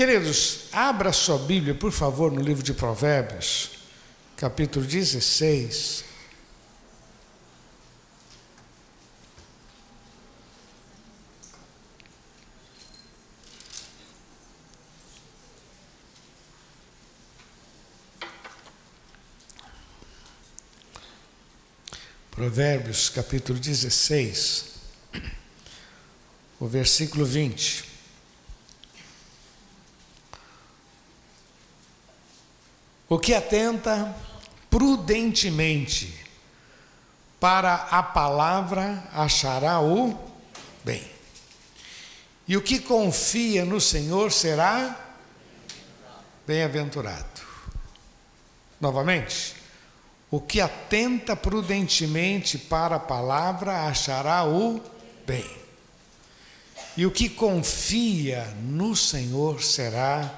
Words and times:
Queridos, 0.00 0.60
abra 0.72 1.12
sua 1.12 1.36
Bíblia, 1.36 1.74
por 1.74 1.92
favor, 1.92 2.32
no 2.32 2.40
livro 2.40 2.62
de 2.62 2.72
Provérbios, 2.72 3.72
capítulo 4.34 4.86
16. 4.86 6.04
Provérbios 22.30 23.10
capítulo 23.10 23.58
16, 23.58 24.64
o 26.58 26.66
versículo 26.66 27.26
20. 27.26 27.89
O 33.10 33.18
que 33.18 33.34
atenta 33.34 34.16
prudentemente 34.70 36.14
para 37.40 37.74
a 37.74 38.04
palavra 38.04 39.02
achará 39.12 39.80
o 39.80 40.16
bem. 40.84 41.04
E 42.46 42.56
o 42.56 42.62
que 42.62 42.78
confia 42.78 43.64
no 43.64 43.80
Senhor 43.80 44.30
será 44.30 44.96
bem-aventurado. 46.46 47.40
Novamente. 48.80 49.56
O 50.30 50.40
que 50.40 50.60
atenta 50.60 51.34
prudentemente 51.34 52.58
para 52.58 52.94
a 52.94 53.00
palavra 53.00 53.88
achará 53.88 54.44
o 54.44 54.80
bem. 55.26 55.50
E 56.96 57.04
o 57.04 57.10
que 57.10 57.28
confia 57.28 58.44
no 58.62 58.94
Senhor 58.94 59.60
será 59.60 60.32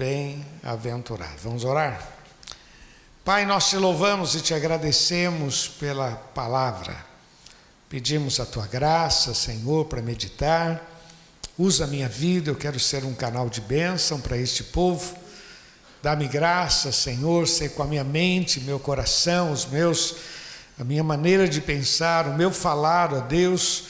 bem-aventurado. 0.00 1.36
Vamos 1.44 1.62
orar? 1.62 2.02
Pai, 3.22 3.44
nós 3.44 3.68
te 3.68 3.76
louvamos 3.76 4.34
e 4.34 4.40
te 4.40 4.54
agradecemos 4.54 5.68
pela 5.68 6.12
palavra. 6.34 6.96
Pedimos 7.88 8.40
a 8.40 8.46
tua 8.46 8.66
graça, 8.66 9.34
Senhor, 9.34 9.84
para 9.84 10.00
meditar. 10.00 10.82
Usa 11.58 11.84
a 11.84 11.86
minha 11.86 12.08
vida, 12.08 12.50
eu 12.50 12.56
quero 12.56 12.80
ser 12.80 13.04
um 13.04 13.12
canal 13.12 13.50
de 13.50 13.60
bênção 13.60 14.18
para 14.18 14.38
este 14.38 14.64
povo 14.64 15.20
Dá-me 16.02 16.26
graça, 16.26 16.90
Senhor, 16.92 17.46
ser 17.46 17.72
com 17.72 17.82
a 17.82 17.86
minha 17.86 18.02
mente, 18.02 18.58
meu 18.60 18.80
coração, 18.80 19.52
os 19.52 19.66
meus, 19.66 20.14
a 20.78 20.84
minha 20.84 21.04
maneira 21.04 21.46
de 21.46 21.60
pensar, 21.60 22.26
o 22.26 22.32
meu 22.32 22.50
falar, 22.50 23.12
ó 23.12 23.20
Deus, 23.20 23.84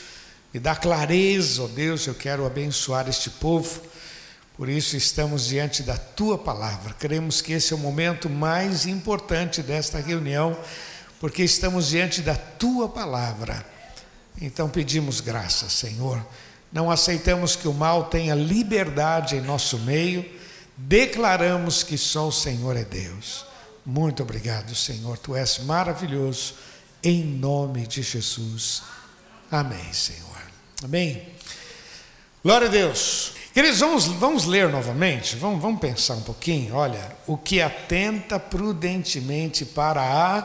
me 0.52 0.58
dá 0.58 0.74
clareza, 0.74 1.62
ó 1.62 1.68
Deus, 1.68 2.08
eu 2.08 2.14
quero 2.14 2.44
abençoar 2.44 3.08
este 3.08 3.30
povo. 3.30 3.80
Por 4.60 4.68
isso 4.68 4.94
estamos 4.94 5.46
diante 5.46 5.82
da 5.82 5.96
tua 5.96 6.36
palavra. 6.36 6.92
Queremos 6.92 7.40
que 7.40 7.54
esse 7.54 7.72
é 7.72 7.76
o 7.76 7.78
momento 7.78 8.28
mais 8.28 8.84
importante 8.84 9.62
desta 9.62 9.98
reunião, 9.98 10.54
porque 11.18 11.42
estamos 11.42 11.88
diante 11.88 12.20
da 12.20 12.34
tua 12.34 12.86
palavra. 12.86 13.64
Então 14.38 14.68
pedimos 14.68 15.22
graça, 15.22 15.70
Senhor. 15.70 16.22
Não 16.70 16.90
aceitamos 16.90 17.56
que 17.56 17.66
o 17.66 17.72
mal 17.72 18.10
tenha 18.10 18.34
liberdade 18.34 19.34
em 19.34 19.40
nosso 19.40 19.78
meio 19.78 20.38
declaramos 20.76 21.82
que 21.82 21.96
só 21.96 22.28
o 22.28 22.32
Senhor 22.32 22.76
é 22.76 22.84
Deus. 22.84 23.46
Muito 23.86 24.22
obrigado, 24.22 24.74
Senhor, 24.74 25.16
tu 25.16 25.34
és 25.34 25.58
maravilhoso, 25.60 26.52
em 27.02 27.24
nome 27.24 27.86
de 27.86 28.02
Jesus. 28.02 28.82
Amém, 29.50 29.90
Senhor. 29.94 30.42
Amém. 30.84 31.26
Glória 32.44 32.68
a 32.68 32.70
Deus. 32.70 33.39
Queridos, 33.52 33.80
vamos, 33.80 34.06
vamos 34.06 34.44
ler 34.46 34.68
novamente, 34.68 35.34
vamos, 35.34 35.60
vamos 35.60 35.80
pensar 35.80 36.14
um 36.14 36.22
pouquinho. 36.22 36.76
Olha, 36.76 37.16
o 37.26 37.36
que 37.36 37.60
atenta 37.60 38.38
prudentemente 38.38 39.64
para 39.64 40.02
a 40.02 40.42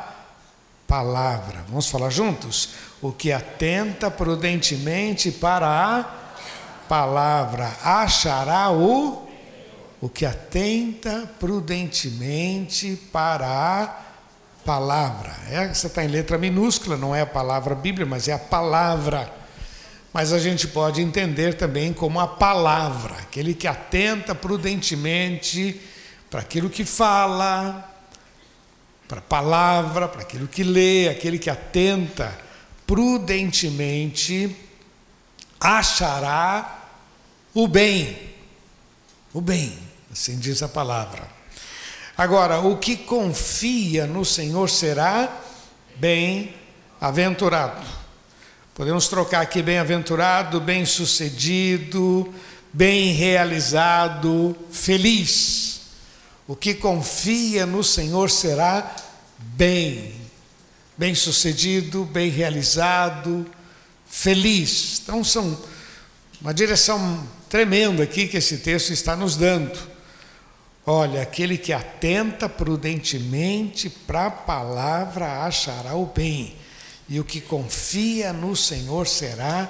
palavra. 0.87 1.63
Vamos 1.67 1.87
falar 1.87 2.09
juntos? 2.09 2.69
O 3.01 3.11
que 3.11 3.31
atenta 3.31 4.09
prudentemente 4.09 5.31
para 5.31 5.67
a 5.67 6.03
palavra 6.87 7.71
achará 7.83 8.71
o 8.71 9.25
o 10.01 10.09
que 10.09 10.25
atenta 10.25 11.31
prudentemente 11.39 12.95
para 13.11 13.47
a 13.47 14.01
palavra. 14.63 15.35
Essa 15.49 15.87
está 15.87 16.03
em 16.03 16.07
letra 16.07 16.37
minúscula, 16.37 16.97
não 16.97 17.15
é 17.15 17.21
a 17.21 17.25
palavra 17.25 17.73
Bíblia, 17.73 18.05
mas 18.05 18.27
é 18.27 18.33
a 18.33 18.39
palavra. 18.39 19.44
Mas 20.15 20.31
a 20.31 20.39
gente 20.39 20.69
pode 20.69 21.01
entender 21.01 21.55
também 21.55 21.91
como 21.91 22.21
a 22.21 22.25
palavra, 22.25 23.15
aquele 23.15 23.53
que 23.53 23.67
atenta 23.67 24.33
prudentemente 24.33 25.81
para 26.29 26.39
aquilo 26.39 26.69
que 26.69 26.85
fala, 26.85 27.93
para 29.09 29.19
a 29.19 29.21
palavra, 29.21 30.07
para 30.07 30.21
aquilo 30.21 30.47
que 30.47 30.63
lê, 30.63 31.09
aquele 31.09 31.37
que 31.37 31.49
atenta 31.49 32.33
prudentemente 32.87 34.55
achará 35.59 36.87
o 37.53 37.67
bem. 37.67 38.17
O 39.33 39.41
bem. 39.41 39.77
Assim 40.09 40.39
diz 40.39 40.63
a 40.63 40.69
palavra. 40.69 41.27
Agora, 42.17 42.61
o 42.61 42.77
que 42.77 42.95
confia 42.95 44.07
no 44.07 44.23
Senhor 44.23 44.69
será 44.69 45.41
bem-aventurado. 45.97 48.04
Podemos 48.75 49.07
trocar 49.07 49.39
aqui 49.39 49.63
bem-aventurado, 49.63 50.59
bem-sucedido, 50.59 52.29
bem 52.73 53.13
realizado, 53.13 54.53
feliz. 54.69 55.79
O 56.45 56.57
que 56.57 56.73
confia 56.73 57.65
no 57.65 57.81
Senhor 57.81 58.29
será 58.29 58.93
bem, 59.39 60.13
bem-sucedido, 60.97 62.03
bem 62.03 62.29
realizado, 62.29 63.45
feliz. 64.05 64.99
Então 65.01 65.23
são 65.23 65.57
uma 66.41 66.53
direção 66.53 67.25
tremenda 67.47 68.03
aqui 68.03 68.27
que 68.27 68.35
esse 68.35 68.57
texto 68.57 68.91
está 68.91 69.15
nos 69.15 69.37
dando. 69.37 69.79
Olha, 70.85 71.21
aquele 71.21 71.57
que 71.57 71.71
atenta 71.71 72.49
prudentemente 72.49 73.89
para 73.89 74.25
a 74.25 74.31
palavra 74.31 75.45
achará 75.45 75.95
o 75.95 76.07
bem, 76.07 76.57
e 77.07 77.19
o 77.19 77.23
que 77.23 77.39
confia 77.39 78.33
no 78.33 78.55
Senhor 78.55 79.07
será 79.07 79.69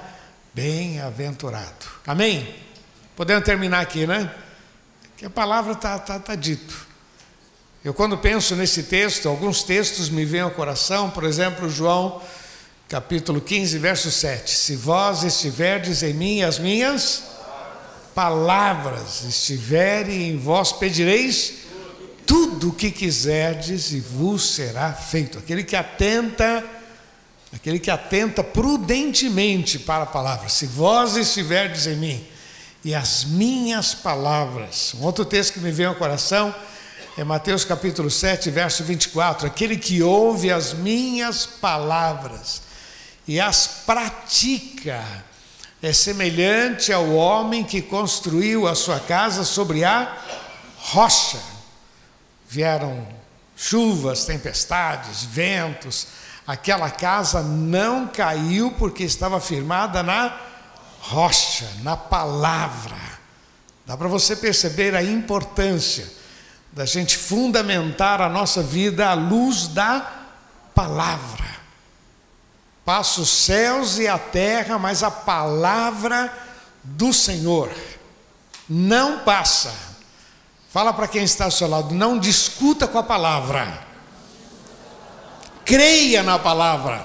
bem-aventurado. 0.54 1.86
Amém? 2.06 2.54
Podemos 3.14 3.44
terminar 3.44 3.80
aqui, 3.80 4.06
né? 4.06 4.32
Que 5.16 5.26
a 5.26 5.30
palavra 5.30 5.72
está 5.72 5.98
tá, 5.98 6.18
tá 6.18 6.34
dito. 6.34 6.86
Eu, 7.84 7.94
quando 7.94 8.18
penso 8.18 8.56
nesse 8.56 8.84
texto, 8.84 9.28
alguns 9.28 9.62
textos 9.62 10.08
me 10.08 10.24
vêm 10.24 10.40
ao 10.40 10.50
coração, 10.50 11.10
por 11.10 11.24
exemplo, 11.24 11.68
João 11.68 12.20
capítulo 12.88 13.40
15, 13.40 13.78
verso 13.78 14.10
7. 14.10 14.50
Se 14.50 14.76
vós 14.76 15.24
estiverdes 15.24 16.02
em 16.02 16.14
mim, 16.14 16.42
as 16.42 16.58
minhas 16.58 17.24
palavras 18.14 19.24
estiverem 19.24 20.30
em 20.30 20.38
vós, 20.38 20.72
pedireis 20.72 21.54
tudo 22.24 22.70
o 22.70 22.72
que 22.72 22.90
quiserdes 22.90 23.92
e 23.92 24.00
vos 24.00 24.54
será 24.54 24.92
feito. 24.92 25.38
Aquele 25.38 25.62
que 25.62 25.76
atenta, 25.76 26.64
aquele 27.56 27.78
que 27.78 27.90
atenta 27.90 28.44
prudentemente 28.44 29.78
para 29.78 30.04
a 30.04 30.06
palavra. 30.06 30.48
Se 30.48 30.66
vós 30.66 31.16
estiverdes 31.16 31.86
em 31.86 31.96
mim 31.96 32.26
e 32.84 32.94
as 32.94 33.24
minhas 33.24 33.94
palavras. 33.94 34.94
Um 34.94 35.02
outro 35.04 35.24
texto 35.24 35.54
que 35.54 35.60
me 35.60 35.72
veio 35.72 35.88
ao 35.88 35.94
coração 35.96 36.54
é 37.16 37.24
Mateus 37.24 37.64
capítulo 37.64 38.10
7, 38.10 38.50
verso 38.50 38.84
24. 38.84 39.46
Aquele 39.46 39.76
que 39.76 40.02
ouve 40.02 40.52
as 40.52 40.72
minhas 40.72 41.46
palavras 41.46 42.62
e 43.26 43.40
as 43.40 43.66
pratica 43.84 45.04
é 45.82 45.92
semelhante 45.92 46.92
ao 46.92 47.10
homem 47.14 47.64
que 47.64 47.82
construiu 47.82 48.68
a 48.68 48.74
sua 48.74 49.00
casa 49.00 49.44
sobre 49.44 49.82
a 49.82 50.16
rocha. 50.78 51.40
Vieram 52.48 53.06
chuvas, 53.56 54.26
tempestades, 54.26 55.24
ventos. 55.24 56.06
Aquela 56.46 56.90
casa 56.90 57.42
não 57.42 58.06
caiu 58.06 58.70
porque 58.72 59.02
estava 59.02 59.40
firmada 59.40 60.02
na 60.02 60.38
rocha, 61.00 61.68
na 61.82 61.96
palavra. 61.96 62.96
Dá 63.86 63.96
para 63.96 64.06
você 64.06 64.36
perceber 64.36 64.94
a 64.94 65.02
importância 65.02 66.06
da 66.72 66.84
gente 66.84 67.16
fundamentar 67.16 68.20
a 68.20 68.28
nossa 68.28 68.62
vida 68.62 69.08
à 69.08 69.14
luz 69.14 69.68
da 69.68 70.12
palavra. 70.74 71.46
Passa 72.84 73.20
os 73.22 73.30
céus 73.30 73.98
e 73.98 74.06
a 74.06 74.18
terra, 74.18 74.78
mas 74.78 75.02
a 75.02 75.10
palavra 75.10 76.32
do 76.84 77.12
Senhor 77.12 77.72
não 78.68 79.20
passa. 79.20 79.85
Fala 80.76 80.92
para 80.92 81.08
quem 81.08 81.24
está 81.24 81.46
ao 81.46 81.50
seu 81.50 81.68
lado, 81.68 81.94
não 81.94 82.18
discuta 82.18 82.86
com 82.86 82.98
a 82.98 83.02
palavra. 83.02 83.82
Creia 85.64 86.22
na 86.22 86.38
palavra. 86.38 87.02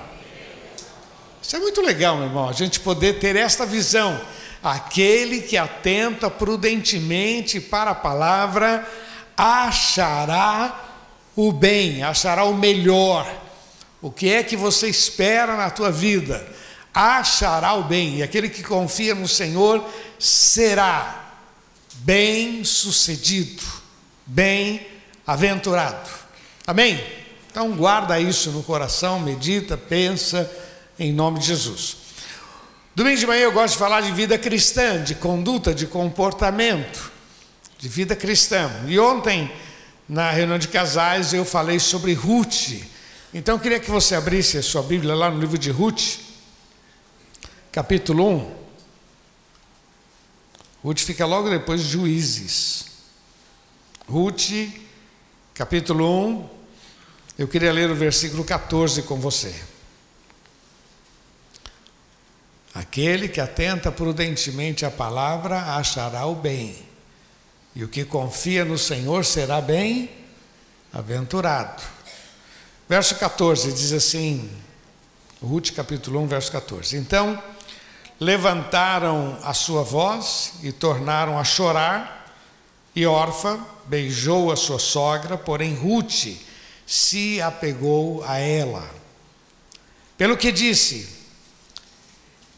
Isso 1.42 1.56
é 1.56 1.60
muito 1.60 1.82
legal, 1.82 2.18
meu 2.18 2.26
irmão, 2.26 2.50
a 2.50 2.52
gente 2.52 2.82
poder 2.82 3.20
ter 3.20 3.38
esta 3.38 3.66
visão. 3.66 4.20
Aquele 4.62 5.40
que 5.44 5.58
atenta 5.58 6.30
prudentemente 6.30 7.62
para 7.62 7.92
a 7.92 7.96
palavra 7.96 8.86
achará 9.38 10.78
o 11.34 11.54
bem, 11.54 12.04
achará 12.04 12.44
o 12.44 12.54
melhor. 12.54 13.26
O 14.02 14.12
que 14.12 14.34
é 14.34 14.44
que 14.44 14.58
você 14.58 14.90
espera 14.90 15.56
na 15.56 15.70
tua 15.70 15.90
vida? 15.90 16.46
Achará 16.94 17.74
o 17.76 17.86
bem. 17.86 18.18
E 18.18 18.24
aquele 18.24 18.50
que 18.50 18.64
confia 18.64 19.16
no 19.16 19.30
Senhor 19.30 19.82
será 20.20 21.31
bem-sucedido, 22.04 23.62
bem-aventurado. 24.26 26.10
Amém? 26.66 27.04
Então 27.50 27.72
guarda 27.74 28.20
isso 28.20 28.52
no 28.52 28.64
coração, 28.64 29.20
medita, 29.20 29.78
pensa 29.78 30.50
em 30.98 31.12
nome 31.12 31.40
de 31.40 31.48
Jesus. 31.48 31.98
Domingo 32.96 33.18
de 33.18 33.28
manhã 33.28 33.42
eu 33.44 33.52
gosto 33.52 33.74
de 33.74 33.80
falar 33.80 34.02
de 34.02 34.12
vida 34.12 34.38
cristã, 34.38 35.04
de 35.04 35.16
conduta, 35.16 35.74
de 35.74 35.88
comportamento, 35.88 37.12
de 37.78 37.88
vida 37.88 38.16
cristã. 38.16 38.70
E 38.88 39.00
ontem, 39.00 39.52
na 40.08 40.32
reunião 40.32 40.58
de 40.58 40.68
casais, 40.68 41.34
eu 41.34 41.46
falei 41.46 41.80
sobre 41.80 42.14
Ruth. 42.14 42.84
Então 43.34 43.56
eu 43.56 43.60
queria 43.60 43.80
que 43.80 43.90
você 43.90 44.16
abrisse 44.16 44.58
a 44.58 44.64
sua 44.64 44.84
Bíblia 44.84 45.16
lá 45.16 45.32
no 45.32 45.40
livro 45.40 45.58
de 45.58 45.72
Ruth, 45.72 46.20
capítulo 47.72 48.28
1. 48.58 48.61
Ruth 50.84 51.00
fica 51.00 51.26
logo 51.26 51.50
depois 51.50 51.82
de 51.82 51.90
Juízes. 51.90 52.86
Ruth, 54.08 54.50
capítulo 55.54 56.28
1. 56.28 56.50
Eu 57.38 57.48
queria 57.48 57.72
ler 57.72 57.90
o 57.92 57.96
versículo 57.96 58.44
14 58.44 59.04
com 59.04 59.20
você. 59.20 59.54
Aquele 62.74 63.28
que 63.28 63.40
atenta 63.40 63.92
prudentemente 63.92 64.86
à 64.86 64.90
palavra 64.90 65.76
achará 65.76 66.26
o 66.26 66.36
bem, 66.36 66.76
e 67.76 67.84
o 67.84 67.88
que 67.88 68.06
confia 68.06 68.66
no 68.66 68.78
Senhor 68.78 69.26
será 69.26 69.62
bem 69.62 70.10
aventurado. 70.92 71.84
Verso 72.88 73.16
14 73.16 73.72
diz 73.72 73.94
assim, 73.94 74.50
Ruth 75.42 75.72
capítulo 75.72 76.22
1, 76.22 76.28
verso 76.28 76.52
14. 76.52 76.98
Então 76.98 77.42
levantaram 78.22 79.36
a 79.42 79.52
sua 79.52 79.82
voz 79.82 80.54
e 80.62 80.72
tornaram 80.72 81.40
a 81.40 81.44
chorar, 81.44 82.32
e 82.96 83.04
Orfa 83.04 83.60
beijou 83.86 84.52
a 84.52 84.56
sua 84.56 84.78
sogra, 84.78 85.40
porém 85.40 85.74
Ruth 85.74 86.38
se 86.86 87.42
apegou 87.42 88.24
a 88.24 88.38
ela. 88.38 88.88
Pelo 90.20 90.38
que 90.38 90.52
disse: 90.52 91.10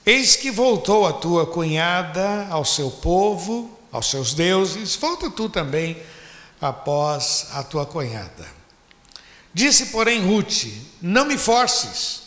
Eis 0.06 0.36
que 0.36 0.52
voltou 0.52 1.08
a 1.08 1.14
tua 1.14 1.46
cunhada 1.46 2.46
ao 2.50 2.66
seu 2.66 2.92
povo, 2.92 3.80
aos 3.90 4.10
seus 4.10 4.34
deuses, 4.34 4.98
volta 4.98 5.30
tu 5.30 5.48
também 5.48 5.96
após 6.60 7.48
a 7.54 7.64
tua 7.64 7.86
cunhada. 7.86 8.46
Disse, 9.54 9.88
porém, 9.88 10.26
Ruth: 10.26 10.66
Não 11.02 11.24
me 11.24 11.38
forces, 11.38 12.24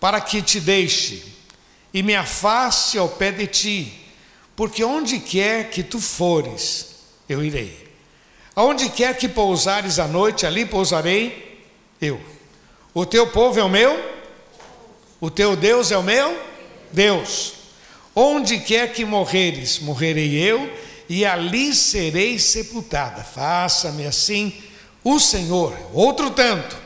para 0.00 0.22
que 0.22 0.40
te 0.40 0.58
deixe 0.58 1.41
e 1.92 2.02
me 2.02 2.14
afaste 2.14 2.98
ao 2.98 3.08
pé 3.08 3.30
de 3.30 3.46
ti, 3.46 4.06
porque 4.56 4.82
onde 4.82 5.18
quer 5.18 5.70
que 5.70 5.82
tu 5.82 6.00
fores, 6.00 6.96
eu 7.28 7.44
irei. 7.44 7.82
Aonde 8.54 8.90
quer 8.90 9.16
que 9.16 9.28
pousares 9.28 9.98
a 9.98 10.06
noite, 10.06 10.46
ali 10.46 10.66
pousarei 10.66 11.64
eu. 12.00 12.20
O 12.92 13.06
teu 13.06 13.26
povo 13.26 13.58
é 13.58 13.64
o 13.64 13.68
meu, 13.68 13.98
o 15.20 15.30
teu 15.30 15.56
Deus 15.56 15.90
é 15.90 15.96
o 15.96 16.02
meu 16.02 16.38
Deus. 16.92 17.54
Onde 18.14 18.58
quer 18.58 18.92
que 18.92 19.04
morreres, 19.04 19.78
morrerei 19.78 20.34
eu, 20.34 20.70
e 21.08 21.24
ali 21.24 21.74
serei 21.74 22.38
sepultada. 22.38 23.22
Faça-me 23.22 24.06
assim 24.06 24.62
o 25.02 25.18
Senhor. 25.18 25.74
Outro 25.94 26.30
tanto, 26.30 26.76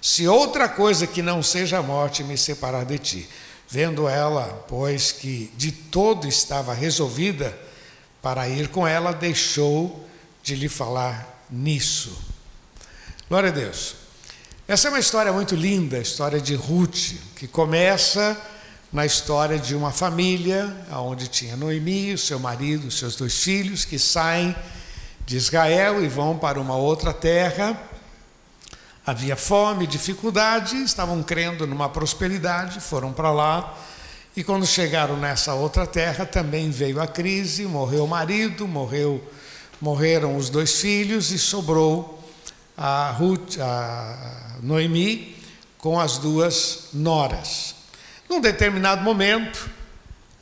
se 0.00 0.28
outra 0.28 0.68
coisa 0.68 1.06
que 1.06 1.22
não 1.22 1.42
seja 1.42 1.78
a 1.78 1.82
morte 1.82 2.22
me 2.22 2.38
separar 2.38 2.84
de 2.84 2.98
ti. 2.98 3.28
Vendo 3.68 4.08
ela, 4.08 4.64
pois 4.68 5.12
que 5.12 5.52
de 5.56 5.72
todo 5.72 6.28
estava 6.28 6.72
resolvida 6.72 7.56
para 8.22 8.48
ir 8.48 8.68
com 8.68 8.86
ela, 8.86 9.12
deixou 9.12 10.06
de 10.42 10.54
lhe 10.54 10.68
falar 10.68 11.44
nisso. 11.50 12.16
Glória 13.28 13.50
a 13.50 13.52
Deus. 13.52 13.96
Essa 14.68 14.88
é 14.88 14.90
uma 14.90 15.00
história 15.00 15.32
muito 15.32 15.54
linda, 15.54 15.96
a 15.96 16.00
história 16.00 16.40
de 16.40 16.54
Ruth, 16.54 17.14
que 17.36 17.46
começa 17.46 18.36
na 18.92 19.04
história 19.04 19.58
de 19.58 19.74
uma 19.74 19.92
família 19.92 20.74
onde 20.92 21.28
tinha 21.28 21.56
Noemi, 21.56 22.14
o 22.14 22.18
seu 22.18 22.38
marido, 22.38 22.88
os 22.88 22.98
seus 22.98 23.16
dois 23.16 23.36
filhos, 23.42 23.84
que 23.84 23.98
saem 23.98 24.54
de 25.24 25.36
Israel 25.36 26.02
e 26.02 26.08
vão 26.08 26.38
para 26.38 26.60
uma 26.60 26.76
outra 26.76 27.12
terra. 27.12 27.76
Havia 29.06 29.36
fome, 29.36 29.86
dificuldade, 29.86 30.82
estavam 30.82 31.22
crendo 31.22 31.64
numa 31.64 31.88
prosperidade, 31.88 32.80
foram 32.80 33.12
para 33.12 33.30
lá. 33.30 33.78
E 34.36 34.42
quando 34.42 34.66
chegaram 34.66 35.16
nessa 35.16 35.54
outra 35.54 35.86
terra, 35.86 36.26
também 36.26 36.70
veio 36.70 37.00
a 37.00 37.06
crise, 37.06 37.66
morreu 37.66 38.04
o 38.04 38.08
marido, 38.08 38.66
morreu, 38.66 39.22
morreram 39.80 40.36
os 40.36 40.50
dois 40.50 40.80
filhos 40.80 41.30
e 41.30 41.38
sobrou 41.38 42.20
a, 42.76 43.12
Ruth, 43.12 43.58
a 43.60 44.56
Noemi 44.60 45.36
com 45.78 46.00
as 46.00 46.18
duas 46.18 46.88
noras. 46.92 47.76
Num 48.28 48.40
determinado 48.40 49.04
momento, 49.04 49.70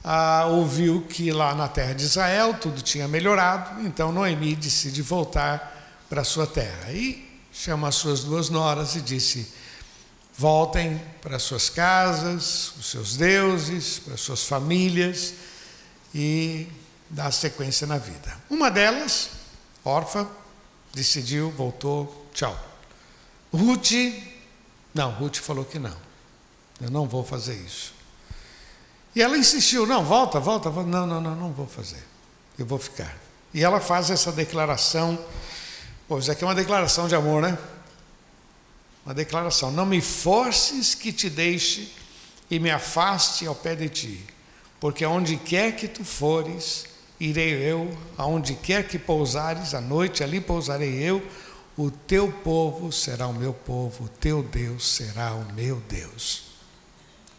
ah, 0.03 0.47
ouviu 0.49 1.03
que 1.03 1.31
lá 1.31 1.55
na 1.55 1.69
terra 1.69 1.93
de 1.93 2.05
Israel 2.05 2.55
tudo 2.55 2.81
tinha 2.81 3.07
melhorado, 3.07 3.87
então 3.87 4.11
Noemi 4.11 4.57
decide 4.57 5.03
voltar 5.03 6.03
para 6.09 6.25
sua 6.25 6.47
terra. 6.47 6.91
E 6.91 7.24
chama 7.55 7.89
as 7.89 7.95
suas 7.95 8.25
duas 8.25 8.51
noras 8.51 8.97
e 8.97 9.01
disse: 9.01 9.51
voltem 10.37 11.01
para 11.23 11.39
suas 11.39 11.71
casas, 11.71 12.75
os 12.77 12.91
seus 12.91 13.17
deuses, 13.17 14.01
para 14.01 14.17
suas 14.17 14.45
famílias 14.45 15.35
e 16.15 16.67
dá 17.09 17.31
sequência 17.31 17.87
na 17.87 17.97
vida. 17.97 18.37
Uma 18.51 18.71
delas, 18.71 19.31
órfã, 19.85 20.29
decidiu, 20.93 21.51
voltou, 21.53 22.29
tchau. 22.35 22.59
Ruth, 23.53 23.93
não, 24.93 25.13
Ruth 25.13 25.37
falou 25.37 25.65
que 25.65 25.79
não. 25.79 25.97
Eu 26.81 26.91
não 26.91 27.07
vou 27.07 27.25
fazer 27.25 27.55
isso. 27.55 27.95
E 29.15 29.23
ela 29.23 29.39
insistiu: 29.39 29.87
não, 29.87 30.05
volta, 30.05 30.41
volta, 30.41 30.69
volta. 30.69 30.91
Não, 30.91 31.07
não, 31.07 31.21
não, 31.21 31.37
não 31.37 31.53
vou 31.53 31.67
fazer. 31.67 32.03
Eu 32.59 32.67
vou 32.67 32.79
ficar. 32.79 33.17
E 33.53 33.63
ela 33.63 33.81
faz 33.81 34.11
essa 34.11 34.33
declaração. 34.33 35.19
Pois 36.07 36.29
é 36.29 36.35
que 36.35 36.45
é 36.45 36.47
uma 36.47 36.55
declaração 36.55 37.09
de 37.09 37.15
amor, 37.15 37.41
né? 37.41 37.57
Uma 39.05 39.15
declaração: 39.15 39.71
não 39.71 39.87
me 39.87 40.01
forces 40.01 40.95
que 40.95 41.13
te 41.13 41.31
deixe 41.31 41.93
e 42.51 42.59
me 42.59 42.71
afaste 42.71 43.47
ao 43.47 43.55
pé 43.55 43.75
de 43.75 43.89
ti, 43.89 44.25
porque 44.79 45.05
aonde 45.05 45.37
quer 45.37 45.77
que 45.77 45.89
tu 45.89 46.05
fores, 46.05 46.85
irei 47.19 47.55
eu, 47.55 47.97
aonde 48.19 48.55
quer 48.55 48.87
que 48.87 48.99
pousares 48.99 49.73
à 49.75 49.81
noite, 49.81 50.23
ali 50.23 50.41
pousarei 50.41 50.95
eu. 51.03 51.27
O 51.77 51.91
teu 51.91 52.31
povo 52.31 52.93
será 52.93 53.27
o 53.27 53.33
meu 53.33 53.53
povo, 53.53 54.05
o 54.05 54.09
teu 54.09 54.45
Deus 54.45 54.87
será 54.87 55.35
o 55.35 55.53
meu 55.55 55.83
Deus. 55.89 56.45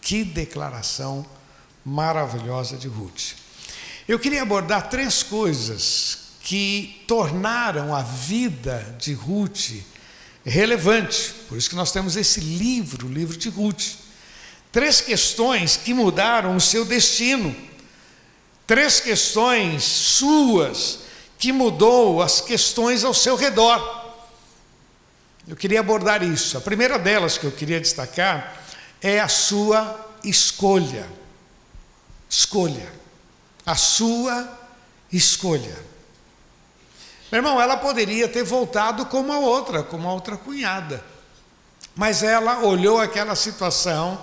Que 0.02 0.26
declaração 0.26 1.26
maravilhosa 1.86 2.76
de 2.76 2.88
Ruth. 2.90 3.36
Eu 4.08 4.20
queria 4.20 4.42
abordar 4.42 4.90
três 4.90 5.24
coisas 5.24 6.25
que 6.46 7.04
tornaram 7.08 7.94
a 7.94 8.04
vida 8.04 8.96
de 9.00 9.14
Ruth 9.14 9.82
relevante. 10.46 11.34
Por 11.50 11.58
isso 11.58 11.68
que 11.68 11.76
nós 11.76 11.92
temos 11.92 12.16
esse 12.16 12.40
livro, 12.40 13.08
o 13.08 13.12
livro 13.12 13.36
de 13.36 13.50
Ruth. 13.50 13.96
Três 14.72 15.02
questões 15.02 15.76
que 15.76 15.92
mudaram 15.92 16.56
o 16.56 16.62
seu 16.62 16.86
destino. 16.86 17.54
Três 18.68 19.00
questões 19.00 19.84
suas 19.84 21.00
que 21.40 21.52
mudou 21.52 22.22
as 22.22 22.42
questões 22.42 23.04
ao 23.04 23.14
seu 23.14 23.36
redor. 23.36 24.14
Eu 25.48 25.56
queria 25.56 25.80
abordar 25.80 26.22
isso. 26.22 26.60
A 26.60 26.62
primeira 26.62 27.00
delas 27.00 27.40
que 27.40 27.46
eu 27.46 27.52
queria 27.52 27.82
destacar 27.82 28.64
é 29.02 29.20
a 29.20 29.28
sua 29.28 30.14
escolha. 30.24 31.10
Escolha. 32.30 32.94
A 33.66 33.76
sua 33.76 34.48
escolha. 35.12 35.95
Meu 37.36 37.40
irmão, 37.42 37.62
ela 37.62 37.76
poderia 37.76 38.30
ter 38.30 38.46
voltado 38.46 39.08
como 39.08 39.34
a 39.34 39.40
outra, 39.40 39.84
como 39.84 40.08
a 40.08 40.14
outra 40.14 40.38
cunhada. 40.38 41.04
Mas 41.94 42.24
ela 42.24 42.60
olhou 42.64 42.98
aquela 42.98 43.36
situação 43.36 44.18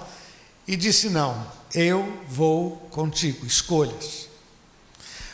e 0.67 0.77
disse: 0.77 1.11
Não, 1.11 1.47
eu 1.75 2.23
vou 2.27 2.89
contigo. 2.91 3.45
Escolhas. 3.45 4.31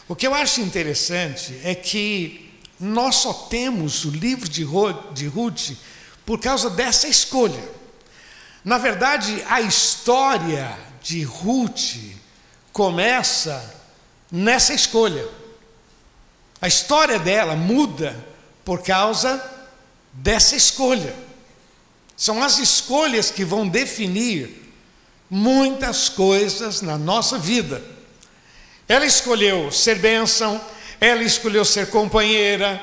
O 0.09 0.17
que 0.17 0.27
eu 0.27 0.35
acho 0.35 0.61
interessante 0.61 1.61
é 1.63 1.73
que 1.73 2.53
nós 2.81 3.15
só 3.15 3.33
temos 3.33 4.05
o 4.05 4.11
livro 4.11 4.49
de 4.49 4.65
Ruth 4.65 5.77
por 6.27 6.41
causa 6.41 6.71
dessa 6.71 7.07
escolha. 7.07 7.63
Na 8.65 8.79
verdade, 8.79 9.41
a 9.49 9.61
história 9.61 10.77
de 11.01 11.23
Ruth 11.23 11.95
começa 12.73 13.73
nessa 14.33 14.75
escolha. 14.75 15.38
A 16.61 16.67
história 16.67 17.19
dela 17.19 17.55
muda 17.55 18.17
por 18.65 18.83
causa 18.83 19.43
dessa 20.13 20.57
escolha. 20.57 21.15
São 22.17 22.43
as 22.43 22.59
escolhas 22.59 23.31
que 23.31 23.45
vão 23.45 23.69
definir 23.69 24.73
muitas 25.31 26.09
coisas 26.09 26.83
na 26.83 26.99
nossa 26.99 27.39
vida. 27.39 27.83
Ela 28.89 29.07
escolheu 29.07 29.71
ser 29.71 29.99
bênção, 29.99 30.61
ela 31.01 31.23
escolheu 31.23 31.65
ser 31.65 31.91
companheira. 31.91 32.83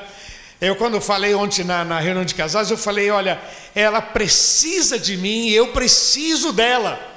Eu, 0.58 0.74
quando 0.76 1.00
falei 1.00 1.34
ontem 1.34 1.64
na, 1.64 1.84
na 1.84 2.00
reunião 2.00 2.24
de 2.24 2.34
casais, 2.34 2.70
eu 2.70 2.78
falei: 2.78 3.10
olha, 3.10 3.40
ela 3.74 4.00
precisa 4.00 4.98
de 4.98 5.16
mim 5.16 5.48
e 5.48 5.54
eu 5.54 5.72
preciso 5.72 6.52
dela. 6.52 7.15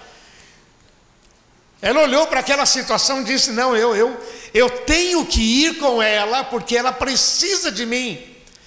Ela 1.82 2.02
olhou 2.02 2.28
para 2.28 2.42
aquela 2.42 2.66
situação 2.66 3.22
e 3.22 3.26
disse: 3.26 3.52
Não, 3.52 3.76
eu, 3.76 3.96
eu, 3.96 4.20
eu 4.54 4.70
tenho 4.70 5.26
que 5.26 5.42
ir 5.42 5.78
com 5.78 6.02
ela 6.02 6.44
porque 6.44 6.76
ela 6.76 6.92
precisa 6.92 7.72
de 7.72 7.86
mim. 7.86 8.20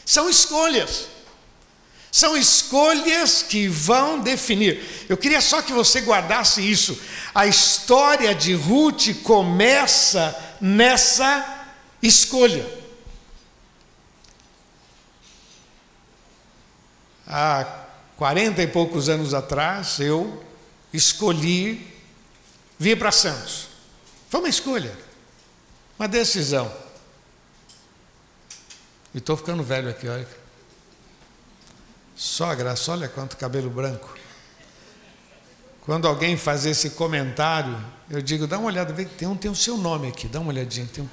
São 0.04 0.28
escolhas. 0.30 1.08
São 2.10 2.36
escolhas 2.36 3.42
que 3.42 3.68
vão 3.68 4.20
definir. 4.20 5.06
Eu 5.08 5.16
queria 5.16 5.40
só 5.40 5.62
que 5.62 5.72
você 5.72 6.00
guardasse 6.00 6.60
isso. 6.60 7.00
A 7.34 7.46
história 7.46 8.34
de 8.34 8.54
Ruth 8.54 9.22
começa 9.22 10.36
nessa 10.60 11.66
escolha. 12.02 12.66
Há 17.26 17.86
quarenta 18.16 18.62
e 18.62 18.66
poucos 18.66 19.08
anos 19.08 19.32
atrás, 19.32 19.98
eu 19.98 20.44
escolhi 20.92 21.91
vir 22.82 22.98
para 22.98 23.12
Santos. 23.12 23.68
Foi 24.28 24.40
uma 24.40 24.48
escolha, 24.48 24.92
uma 25.96 26.08
decisão. 26.08 26.70
E 29.14 29.18
estou 29.18 29.36
ficando 29.36 29.62
velho 29.62 29.88
aqui, 29.88 30.08
olha. 30.08 30.26
Sogra, 32.16 32.74
olha 32.88 33.08
quanto 33.08 33.36
cabelo 33.36 33.70
branco. 33.70 34.12
Quando 35.82 36.08
alguém 36.08 36.36
faz 36.36 36.66
esse 36.66 36.90
comentário, 36.90 37.78
eu 38.10 38.20
digo, 38.20 38.48
dá 38.48 38.58
uma 38.58 38.66
olhada, 38.66 38.92
vê 38.92 39.04
que 39.04 39.14
tem 39.14 39.28
um 39.28 39.36
tem 39.36 39.50
o 39.50 39.54
seu 39.54 39.76
nome 39.76 40.08
aqui, 40.08 40.26
dá 40.26 40.40
uma 40.40 40.50
olhadinha. 40.50 40.88
Tem 40.92 41.04
um... 41.04 41.08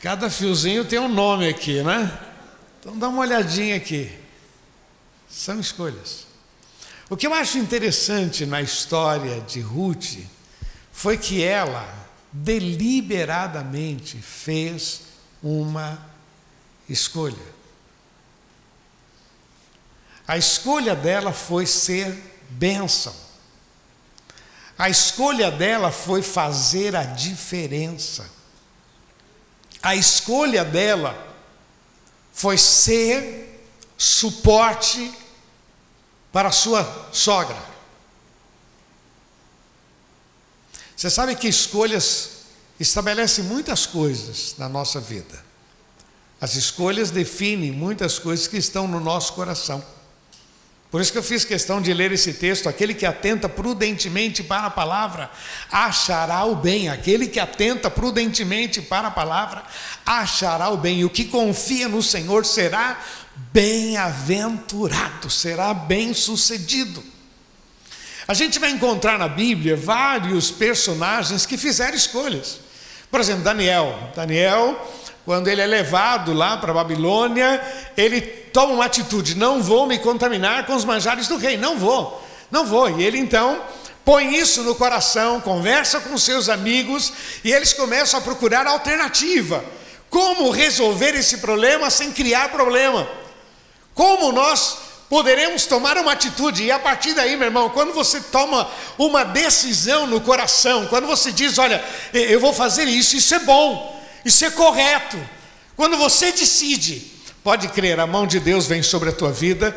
Cada 0.00 0.28
fiozinho 0.28 0.84
tem 0.84 0.98
um 0.98 1.08
nome 1.08 1.48
aqui, 1.48 1.80
né? 1.82 2.18
Então 2.80 2.98
dá 2.98 3.08
uma 3.08 3.20
olhadinha 3.20 3.76
aqui. 3.76 4.10
São 5.28 5.60
escolhas. 5.60 6.31
O 7.10 7.16
que 7.16 7.26
eu 7.26 7.34
acho 7.34 7.58
interessante 7.58 8.46
na 8.46 8.62
história 8.62 9.40
de 9.40 9.60
Ruth 9.60 10.18
foi 10.92 11.18
que 11.18 11.42
ela 11.42 11.86
deliberadamente 12.32 14.16
fez 14.18 15.02
uma 15.42 15.98
escolha. 16.88 17.52
A 20.26 20.38
escolha 20.38 20.94
dela 20.94 21.32
foi 21.32 21.66
ser 21.66 22.16
bênção. 22.48 23.14
A 24.78 24.88
escolha 24.88 25.50
dela 25.50 25.90
foi 25.90 26.22
fazer 26.22 26.96
a 26.96 27.02
diferença. 27.02 28.28
A 29.82 29.94
escolha 29.94 30.64
dela 30.64 31.36
foi 32.32 32.56
ser 32.56 33.68
suporte 33.98 35.12
para 36.32 36.50
sua 36.50 37.08
sogra. 37.12 37.56
Você 40.96 41.10
sabe 41.10 41.36
que 41.36 41.48
escolhas 41.48 42.30
estabelecem 42.80 43.44
muitas 43.44 43.86
coisas 43.86 44.54
na 44.56 44.68
nossa 44.68 45.00
vida. 45.00 45.44
As 46.40 46.56
escolhas 46.56 47.10
definem 47.10 47.70
muitas 47.70 48.18
coisas 48.18 48.48
que 48.48 48.56
estão 48.56 48.88
no 48.88 48.98
nosso 48.98 49.34
coração. 49.34 49.84
Por 50.92 51.00
isso 51.00 51.10
que 51.10 51.16
eu 51.16 51.22
fiz 51.22 51.44
questão 51.44 51.80
de 51.80 51.94
ler 51.94 52.12
esse 52.12 52.34
texto: 52.34 52.68
aquele 52.68 52.92
que 52.92 53.06
atenta 53.06 53.48
prudentemente 53.48 54.42
para 54.42 54.66
a 54.66 54.70
palavra 54.70 55.30
achará 55.70 56.44
o 56.44 56.54
bem, 56.54 56.88
aquele 56.88 57.26
que 57.26 57.40
atenta 57.40 57.90
prudentemente 57.90 58.82
para 58.82 59.08
a 59.08 59.10
palavra 59.10 59.64
achará 60.04 60.68
o 60.68 60.76
bem, 60.76 61.00
e 61.00 61.04
o 61.04 61.10
que 61.10 61.24
confia 61.24 61.88
no 61.88 62.02
Senhor 62.02 62.44
será 62.44 63.00
bem-aventurado, 63.52 65.30
será 65.30 65.72
bem-sucedido. 65.72 67.02
A 68.26 68.34
gente 68.34 68.58
vai 68.58 68.70
encontrar 68.70 69.18
na 69.18 69.28
Bíblia 69.28 69.76
vários 69.76 70.50
personagens 70.50 71.44
que 71.44 71.56
fizeram 71.56 71.96
escolhas. 71.96 72.60
Por 73.10 73.20
exemplo, 73.20 73.42
Daniel. 73.42 74.10
Daniel, 74.14 74.90
quando 75.24 75.48
ele 75.48 75.60
é 75.60 75.66
levado 75.66 76.32
lá 76.32 76.56
para 76.56 76.70
a 76.70 76.74
Babilônia, 76.74 77.60
ele 77.96 78.20
toma 78.20 78.74
uma 78.74 78.84
atitude: 78.86 79.34
não 79.34 79.62
vou 79.62 79.86
me 79.86 79.98
contaminar 79.98 80.66
com 80.66 80.74
os 80.74 80.84
manjares 80.84 81.28
do 81.28 81.36
rei, 81.36 81.56
não 81.56 81.76
vou, 81.76 82.26
não 82.50 82.64
vou. 82.64 82.88
E 82.98 83.02
ele 83.02 83.18
então 83.18 83.60
põe 84.04 84.34
isso 84.36 84.62
no 84.62 84.74
coração, 84.74 85.40
conversa 85.40 86.00
com 86.00 86.16
seus 86.16 86.48
amigos 86.48 87.12
e 87.44 87.52
eles 87.52 87.72
começam 87.72 88.18
a 88.18 88.22
procurar 88.22 88.66
alternativa. 88.66 89.64
Como 90.12 90.50
resolver 90.50 91.14
esse 91.14 91.38
problema 91.38 91.88
sem 91.88 92.12
criar 92.12 92.50
problema? 92.50 93.08
Como 93.94 94.30
nós 94.30 94.76
poderemos 95.08 95.64
tomar 95.64 95.96
uma 95.96 96.12
atitude? 96.12 96.64
E 96.64 96.70
a 96.70 96.78
partir 96.78 97.14
daí, 97.14 97.34
meu 97.34 97.46
irmão, 97.46 97.70
quando 97.70 97.94
você 97.94 98.20
toma 98.20 98.70
uma 98.98 99.24
decisão 99.24 100.06
no 100.06 100.20
coração, 100.20 100.86
quando 100.88 101.06
você 101.06 101.32
diz, 101.32 101.56
olha, 101.56 101.82
eu 102.12 102.38
vou 102.38 102.52
fazer 102.52 102.84
isso, 102.84 103.16
isso 103.16 103.34
é 103.34 103.38
bom, 103.38 104.04
isso 104.22 104.44
é 104.44 104.50
correto. 104.50 105.18
Quando 105.76 105.96
você 105.96 106.30
decide, 106.30 107.10
pode 107.42 107.68
crer, 107.68 107.98
a 107.98 108.06
mão 108.06 108.26
de 108.26 108.38
Deus 108.38 108.66
vem 108.66 108.82
sobre 108.82 109.08
a 109.08 109.14
tua 109.14 109.32
vida 109.32 109.74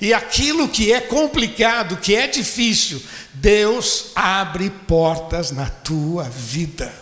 e 0.00 0.12
aquilo 0.12 0.66
que 0.66 0.92
é 0.92 1.00
complicado, 1.00 1.98
que 1.98 2.16
é 2.16 2.26
difícil, 2.26 3.00
Deus 3.34 4.06
abre 4.16 4.68
portas 4.68 5.52
na 5.52 5.70
tua 5.70 6.24
vida. 6.24 6.92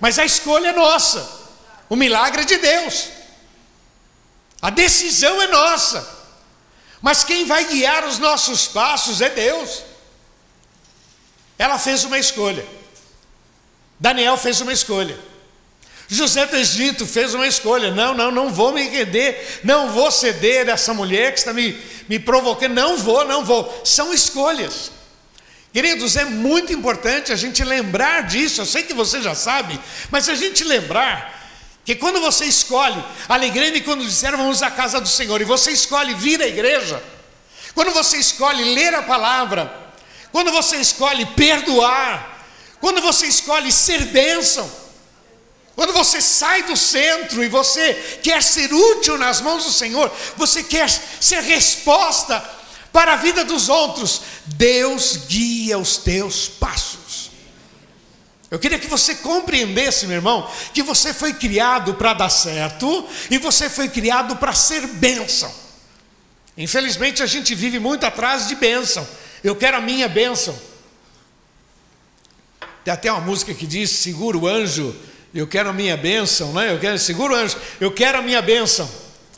Mas 0.00 0.18
a 0.18 0.24
escolha 0.24 0.68
é 0.68 0.72
nossa. 0.72 1.39
O 1.90 1.96
milagre 1.96 2.42
é 2.42 2.44
de 2.44 2.56
Deus. 2.56 3.08
A 4.62 4.70
decisão 4.70 5.42
é 5.42 5.48
nossa. 5.48 6.08
Mas 7.02 7.24
quem 7.24 7.44
vai 7.44 7.64
guiar 7.64 8.06
os 8.06 8.18
nossos 8.18 8.68
passos 8.68 9.20
é 9.20 9.28
Deus. 9.28 9.82
Ela 11.58 11.78
fez 11.78 12.04
uma 12.04 12.18
escolha. 12.18 12.64
Daniel 13.98 14.36
fez 14.36 14.60
uma 14.60 14.72
escolha. 14.72 15.18
José 16.08 16.46
do 16.46 16.56
Egito 16.56 17.04
fez 17.06 17.34
uma 17.34 17.46
escolha. 17.46 17.90
Não, 17.90 18.14
não, 18.14 18.30
não 18.30 18.52
vou 18.52 18.72
me 18.72 18.88
render, 18.88 19.60
não 19.64 19.90
vou 19.90 20.12
ceder 20.12 20.68
a 20.68 20.72
essa 20.72 20.94
mulher 20.94 21.32
que 21.32 21.40
está 21.40 21.52
me, 21.52 21.76
me 22.08 22.20
provocando. 22.20 22.72
Não 22.72 22.96
vou, 22.96 23.24
não 23.24 23.44
vou. 23.44 23.82
São 23.84 24.14
escolhas. 24.14 24.92
Queridos, 25.72 26.16
é 26.16 26.24
muito 26.24 26.72
importante 26.72 27.32
a 27.32 27.36
gente 27.36 27.64
lembrar 27.64 28.22
disso. 28.22 28.60
Eu 28.60 28.66
sei 28.66 28.84
que 28.84 28.94
você 28.94 29.20
já 29.20 29.34
sabe, 29.34 29.78
mas 30.08 30.28
a 30.28 30.34
gente 30.34 30.62
lembrar 30.62 31.39
que 31.90 31.96
quando 31.96 32.20
você 32.20 32.44
escolhe, 32.44 33.04
alegrei-me 33.28 33.80
quando 33.80 34.04
disseram 34.04 34.38
vamos 34.38 34.62
à 34.62 34.70
casa 34.70 35.00
do 35.00 35.08
Senhor, 35.08 35.40
e 35.40 35.44
você 35.44 35.72
escolhe 35.72 36.14
vir 36.14 36.40
à 36.40 36.46
igreja, 36.46 37.02
quando 37.74 37.90
você 37.90 38.16
escolhe 38.16 38.62
ler 38.74 38.94
a 38.94 39.02
palavra, 39.02 39.92
quando 40.30 40.52
você 40.52 40.76
escolhe 40.76 41.26
perdoar, 41.26 42.46
quando 42.80 43.00
você 43.00 43.26
escolhe 43.26 43.72
ser 43.72 44.04
bênção, 44.06 44.70
quando 45.74 45.92
você 45.92 46.20
sai 46.20 46.62
do 46.62 46.76
centro 46.76 47.42
e 47.42 47.48
você 47.48 48.20
quer 48.22 48.40
ser 48.40 48.72
útil 48.72 49.18
nas 49.18 49.40
mãos 49.40 49.64
do 49.64 49.72
Senhor, 49.72 50.12
você 50.36 50.62
quer 50.62 50.88
ser 50.88 51.42
resposta 51.42 52.40
para 52.92 53.14
a 53.14 53.16
vida 53.16 53.44
dos 53.44 53.68
outros, 53.68 54.22
Deus 54.46 55.16
guia 55.26 55.76
os 55.76 55.96
teus 55.96 56.46
passos. 56.46 56.99
Eu 58.50 58.58
queria 58.58 58.78
que 58.78 58.88
você 58.88 59.14
compreendesse, 59.14 60.06
meu 60.06 60.16
irmão, 60.16 60.50
que 60.74 60.82
você 60.82 61.14
foi 61.14 61.32
criado 61.32 61.94
para 61.94 62.14
dar 62.14 62.28
certo 62.28 63.08
e 63.30 63.38
você 63.38 63.70
foi 63.70 63.88
criado 63.88 64.36
para 64.36 64.52
ser 64.52 64.86
bênção. 64.86 65.54
Infelizmente 66.56 67.22
a 67.22 67.26
gente 67.26 67.54
vive 67.54 67.78
muito 67.78 68.04
atrás 68.04 68.48
de 68.48 68.56
bênção. 68.56 69.06
Eu 69.42 69.54
quero 69.54 69.76
a 69.76 69.80
minha 69.80 70.08
bênção. 70.08 70.58
Tem 72.84 72.92
até 72.92 73.10
uma 73.12 73.20
música 73.20 73.54
que 73.54 73.66
diz: 73.66 73.90
segura 73.90 74.36
o 74.36 74.48
anjo, 74.48 74.96
eu 75.32 75.46
quero 75.46 75.70
a 75.70 75.72
minha 75.72 75.96
bênção, 75.96 76.52
né? 76.52 76.72
Eu 76.72 76.80
quero, 76.80 76.98
segura 76.98 77.34
o 77.34 77.36
anjo, 77.36 77.56
eu 77.80 77.92
quero 77.92 78.18
a 78.18 78.22
minha 78.22 78.42
bênção. 78.42 78.90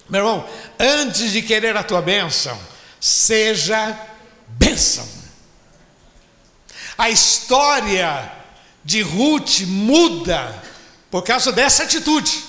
Meu 0.08 0.20
irmão, 0.22 0.48
antes 0.78 1.32
de 1.32 1.42
querer 1.42 1.76
a 1.76 1.82
tua 1.82 2.00
bênção, 2.00 2.58
seja 2.98 3.94
bênção. 4.48 5.06
A 6.96 7.10
história 7.10 8.41
de 8.84 9.02
Ruth 9.02 9.60
muda 9.60 10.62
por 11.10 11.22
causa 11.22 11.52
dessa 11.52 11.84
atitude. 11.84 12.44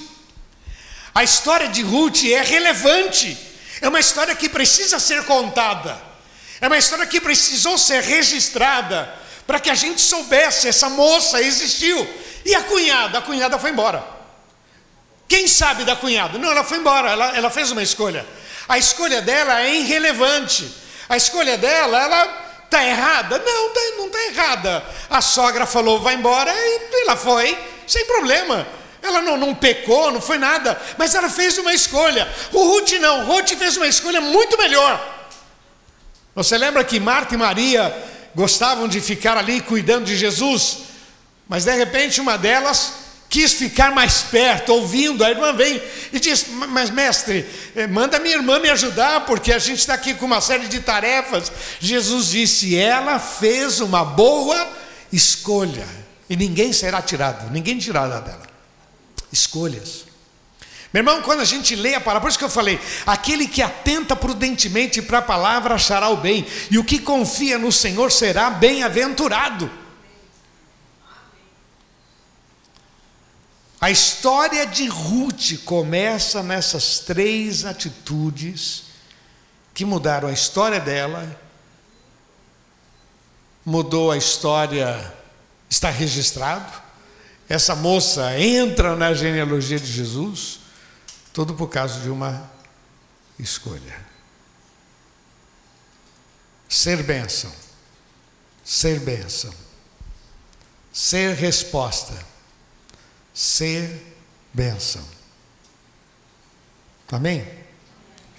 A 1.13 1.23
história 1.23 1.67
de 1.67 1.81
Ruth 1.81 2.23
é 2.25 2.41
relevante, 2.41 3.37
é 3.81 3.87
uma 3.87 3.99
história 3.99 4.35
que 4.35 4.49
precisa 4.49 4.99
ser 4.99 5.23
contada, 5.25 6.01
é 6.59 6.67
uma 6.67 6.77
história 6.77 7.05
que 7.05 7.21
precisou 7.21 7.77
ser 7.77 8.01
registrada, 8.01 9.13
para 9.45 9.59
que 9.59 9.69
a 9.69 9.75
gente 9.75 10.01
soubesse, 10.01 10.67
essa 10.67 10.89
moça 10.89 11.41
existiu. 11.41 12.07
E 12.45 12.55
a 12.55 12.63
cunhada? 12.63 13.19
A 13.19 13.21
cunhada 13.21 13.59
foi 13.59 13.71
embora. 13.71 14.03
Quem 15.27 15.47
sabe 15.47 15.83
da 15.83 15.95
cunhada? 15.95 16.37
Não, 16.37 16.51
ela 16.51 16.63
foi 16.63 16.77
embora, 16.77 17.11
ela, 17.11 17.35
ela 17.35 17.49
fez 17.49 17.71
uma 17.71 17.83
escolha. 17.83 18.25
A 18.67 18.77
escolha 18.77 19.21
dela 19.21 19.61
é 19.61 19.75
irrelevante. 19.75 20.69
A 21.09 21.17
escolha 21.17 21.57
dela, 21.57 22.01
ela 22.01 22.42
está 22.65 22.83
errada? 22.85 23.39
Não, 23.39 23.69
tá, 23.69 23.81
não 23.97 24.05
está 24.07 24.25
errada. 24.25 24.83
A 25.09 25.21
sogra 25.21 25.65
falou, 25.65 25.99
vai 25.99 26.15
embora, 26.15 26.51
e 26.51 27.01
ela 27.03 27.15
foi, 27.15 27.57
sem 27.87 28.05
problema. 28.05 28.67
Ela 29.01 29.21
não, 29.21 29.35
não 29.35 29.53
pecou, 29.53 30.11
não 30.11 30.21
foi 30.21 30.37
nada, 30.37 30.81
mas 30.97 31.13
ela 31.13 31.29
fez 31.29 31.57
uma 31.57 31.73
escolha. 31.73 32.27
O 32.53 32.63
Ruth 32.63 32.93
não, 32.93 33.25
Ruth 33.25 33.49
fez 33.49 33.75
uma 33.75 33.87
escolha 33.87 34.21
muito 34.21 34.57
melhor. 34.57 35.13
Você 36.33 36.57
lembra 36.57 36.83
que 36.83 36.99
Marta 36.99 37.35
e 37.35 37.37
Maria 37.37 37.93
gostavam 38.33 38.87
de 38.87 38.99
ficar 39.01 39.37
ali 39.37 39.61
cuidando 39.61 40.05
de 40.05 40.15
Jesus, 40.15 40.79
mas 41.47 41.65
de 41.65 41.75
repente 41.75 42.19
uma 42.19 42.37
delas 42.37 43.02
quis 43.33 43.53
ficar 43.53 43.91
mais 43.91 44.21
perto, 44.21 44.71
ouvindo. 44.71 45.23
A 45.23 45.31
irmã 45.31 45.53
vem 45.53 45.81
e 46.13 46.19
diz: 46.19 46.45
Mas, 46.69 46.91
mestre, 46.91 47.43
eh, 47.75 47.87
manda 47.87 48.19
minha 48.19 48.35
irmã 48.35 48.59
me 48.59 48.69
ajudar, 48.69 49.25
porque 49.25 49.51
a 49.51 49.57
gente 49.57 49.79
está 49.79 49.95
aqui 49.95 50.13
com 50.13 50.27
uma 50.27 50.39
série 50.39 50.67
de 50.67 50.79
tarefas. 50.81 51.51
Jesus 51.79 52.27
disse: 52.27 52.77
Ela 52.77 53.17
fez 53.17 53.79
uma 53.79 54.05
boa 54.05 54.71
escolha, 55.11 55.87
e 56.29 56.35
ninguém 56.35 56.71
será 56.71 57.01
tirado, 57.01 57.51
ninguém 57.51 57.79
tirará 57.79 58.19
dela 58.19 58.43
escolhas. 59.31 60.05
Meu 60.93 61.01
irmão, 61.01 61.23
quando 61.23 61.39
a 61.39 61.45
gente 61.45 61.75
lê 61.75 61.95
a 61.95 61.99
palavra, 61.99 62.21
por 62.21 62.29
isso 62.29 62.37
que 62.37 62.45
eu 62.45 62.49
falei: 62.51 62.79
aquele 63.03 63.47
que 63.47 63.63
atenta 63.63 64.15
prudentemente 64.15 65.01
para 65.01 65.17
a 65.17 65.23
palavra 65.23 65.73
achará 65.73 66.07
o 66.09 66.17
bem, 66.17 66.45
e 66.69 66.77
o 66.77 66.83
que 66.83 66.99
confia 66.99 67.57
no 67.57 67.71
Senhor 67.71 68.11
será 68.11 68.51
bem-aventurado. 68.51 69.82
A 73.83 73.91
história 73.91 74.65
de 74.65 74.87
Ruth 74.87 75.57
começa 75.65 76.41
nessas 76.41 76.99
três 76.99 77.65
atitudes 77.65 78.85
que 79.73 79.83
mudaram 79.83 80.29
a 80.29 80.31
história 80.31 80.79
dela, 80.79 81.37
mudou 83.65 84.09
a 84.09 84.15
história, 84.15 85.13
está 85.69 85.89
registrado, 85.89 86.81
essa 87.49 87.75
moça 87.75 88.39
entra 88.39 88.95
na 88.95 89.13
genealogia 89.13 89.77
de 89.77 89.91
Jesus, 89.91 90.61
tudo 91.33 91.53
por 91.53 91.67
causa 91.67 91.99
de 91.99 92.09
uma 92.09 92.49
escolha. 93.37 93.99
Ser 96.69 97.03
bênção, 97.03 97.51
ser 98.63 99.01
bênção, 99.01 99.53
ser 100.93 101.35
resposta, 101.35 102.31
ser 103.33 104.15
bênção. 104.53 105.01
Amém? 107.11 107.45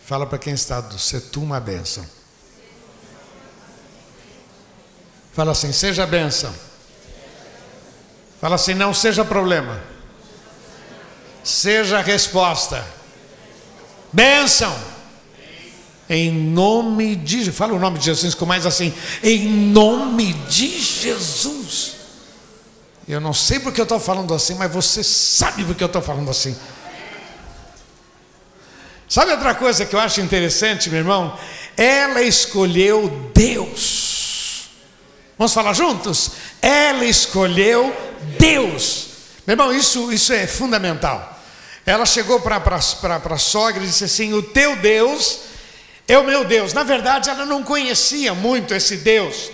Fala 0.04 0.26
para 0.26 0.38
quem 0.38 0.52
está 0.52 0.80
do 0.80 0.98
ser 0.98 1.20
tu 1.20 1.42
uma 1.42 1.60
bênção. 1.60 2.04
Fala 5.32 5.52
assim, 5.52 5.72
seja 5.72 6.06
bênção. 6.06 6.54
Fala 8.40 8.56
assim: 8.56 8.74
não 8.74 8.92
seja 8.92 9.24
problema, 9.24 9.82
seja 11.42 12.02
resposta. 12.02 12.84
Bênção. 14.12 14.94
Em 16.10 16.30
nome 16.30 17.16
de 17.16 17.50
fala 17.50 17.72
o 17.72 17.78
nome 17.78 17.98
de 17.98 18.04
Jesus 18.04 18.34
com 18.34 18.44
mais 18.44 18.66
assim, 18.66 18.92
em 19.22 19.48
nome 19.48 20.34
de 20.34 20.78
Jesus. 20.78 21.94
Eu 23.06 23.20
não 23.20 23.34
sei 23.34 23.60
porque 23.60 23.80
eu 23.80 23.84
estou 23.84 24.00
falando 24.00 24.32
assim, 24.32 24.54
mas 24.54 24.72
você 24.72 25.04
sabe 25.04 25.64
porque 25.64 25.82
eu 25.82 25.86
estou 25.86 26.00
falando 26.00 26.30
assim. 26.30 26.56
Sabe 29.08 29.32
outra 29.32 29.54
coisa 29.54 29.84
que 29.84 29.94
eu 29.94 30.00
acho 30.00 30.20
interessante, 30.20 30.88
meu 30.88 31.00
irmão? 31.00 31.38
Ela 31.76 32.22
escolheu 32.22 33.30
Deus. 33.34 34.70
Vamos 35.36 35.52
falar 35.52 35.74
juntos? 35.74 36.30
Ela 36.62 37.04
escolheu 37.04 37.94
Deus. 38.38 39.08
Meu 39.46 39.54
irmão, 39.54 39.72
isso, 39.72 40.10
isso 40.12 40.32
é 40.32 40.46
fundamental. 40.46 41.38
Ela 41.84 42.06
chegou 42.06 42.40
para 42.40 42.56
a 42.56 43.38
sogra 43.38 43.82
e 43.82 43.86
disse 43.86 44.04
assim: 44.04 44.32
O 44.32 44.42
teu 44.42 44.76
Deus 44.76 45.40
é 46.08 46.18
o 46.18 46.24
meu 46.24 46.44
Deus. 46.44 46.72
Na 46.72 46.82
verdade, 46.82 47.28
ela 47.28 47.44
não 47.44 47.62
conhecia 47.62 48.32
muito 48.34 48.72
esse 48.74 48.96
Deus, 48.98 49.50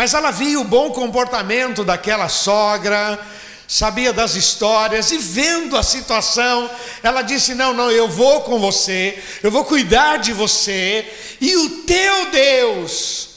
mas 0.00 0.14
ela 0.14 0.30
via 0.30 0.58
o 0.58 0.64
bom 0.64 0.90
comportamento 0.92 1.84
daquela 1.84 2.26
sogra, 2.26 3.20
sabia 3.68 4.14
das 4.14 4.34
histórias, 4.34 5.12
e 5.12 5.18
vendo 5.18 5.76
a 5.76 5.82
situação, 5.82 6.70
ela 7.02 7.20
disse: 7.20 7.54
Não, 7.54 7.74
não, 7.74 7.90
eu 7.90 8.08
vou 8.08 8.40
com 8.40 8.58
você, 8.58 9.22
eu 9.42 9.50
vou 9.50 9.62
cuidar 9.62 10.16
de 10.16 10.32
você, 10.32 11.06
e 11.38 11.54
o 11.54 11.82
teu 11.82 12.30
Deus 12.30 13.28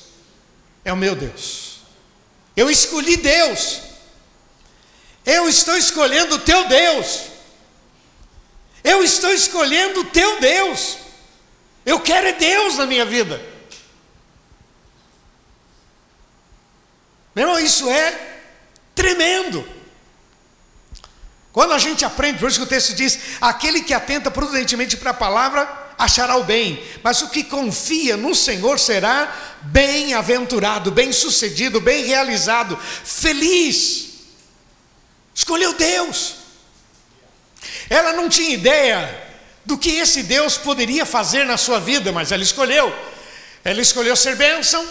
é 0.85 0.93
o 0.93 0.95
meu 0.95 1.17
Deus. 1.17 1.79
Eu 2.55 2.71
escolhi 2.71 3.17
Deus. 3.17 3.81
Eu 5.25 5.49
estou 5.49 5.75
escolhendo 5.75 6.35
o 6.35 6.39
teu 6.39 6.65
Deus. 6.69 7.23
Eu 8.85 9.03
estou 9.03 9.33
escolhendo 9.33 9.99
o 9.99 10.05
teu 10.05 10.39
Deus. 10.39 10.95
Eu 11.85 11.99
quero 11.99 12.27
é 12.27 12.31
Deus 12.31 12.77
na 12.77 12.85
minha 12.85 13.03
vida. 13.03 13.51
Meu 17.35 17.47
irmão, 17.47 17.59
isso 17.59 17.89
é 17.89 18.39
tremendo. 18.93 19.67
Quando 21.51 21.73
a 21.73 21.79
gente 21.79 22.03
aprende, 22.03 22.39
por 22.39 22.49
isso 22.49 22.59
que 22.59 22.65
o 22.65 22.69
texto 22.69 22.95
diz: 22.95 23.19
aquele 23.39 23.81
que 23.81 23.93
atenta 23.93 24.31
prudentemente 24.31 24.97
para 24.97 25.11
a 25.11 25.13
palavra 25.13 25.83
achará 25.97 26.35
o 26.35 26.43
bem, 26.43 26.83
mas 27.03 27.21
o 27.21 27.29
que 27.29 27.43
confia 27.43 28.17
no 28.17 28.33
Senhor 28.33 28.79
será 28.79 29.31
bem-aventurado, 29.61 30.91
bem-sucedido, 30.91 31.79
bem 31.79 32.05
realizado, 32.05 32.77
feliz. 33.03 34.09
Escolheu 35.33 35.73
Deus. 35.73 36.35
Ela 37.89 38.13
não 38.13 38.27
tinha 38.27 38.53
ideia 38.53 39.23
do 39.65 39.77
que 39.77 39.91
esse 39.91 40.23
Deus 40.23 40.57
poderia 40.57 41.05
fazer 41.05 41.45
na 41.45 41.57
sua 41.57 41.79
vida, 41.79 42.11
mas 42.11 42.31
ela 42.31 42.43
escolheu. 42.43 42.93
Ela 43.63 43.81
escolheu 43.81 44.15
ser 44.15 44.35
bênção, 44.35 44.85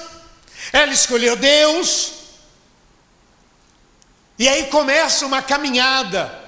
ela 0.73 0.93
escolheu 0.93 1.37
Deus, 1.37 2.13
e 4.39 4.49
aí 4.49 4.67
começa 4.67 5.27
uma 5.27 5.43
caminhada. 5.43 6.41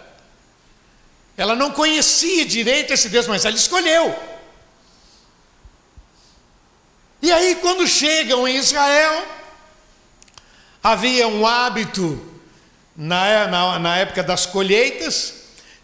Ela 1.36 1.54
não 1.54 1.70
conhecia 1.70 2.44
direito 2.46 2.92
esse 2.92 3.08
Deus, 3.08 3.26
mas 3.26 3.44
ela 3.44 3.56
escolheu. 3.56 4.14
E 7.20 7.32
aí, 7.32 7.56
quando 7.56 7.86
chegam 7.86 8.46
em 8.46 8.56
Israel, 8.56 9.26
havia 10.82 11.26
um 11.26 11.46
hábito 11.46 12.22
na, 12.96 13.46
na, 13.46 13.78
na 13.78 13.96
época 13.96 14.22
das 14.22 14.46
colheitas, 14.46 15.34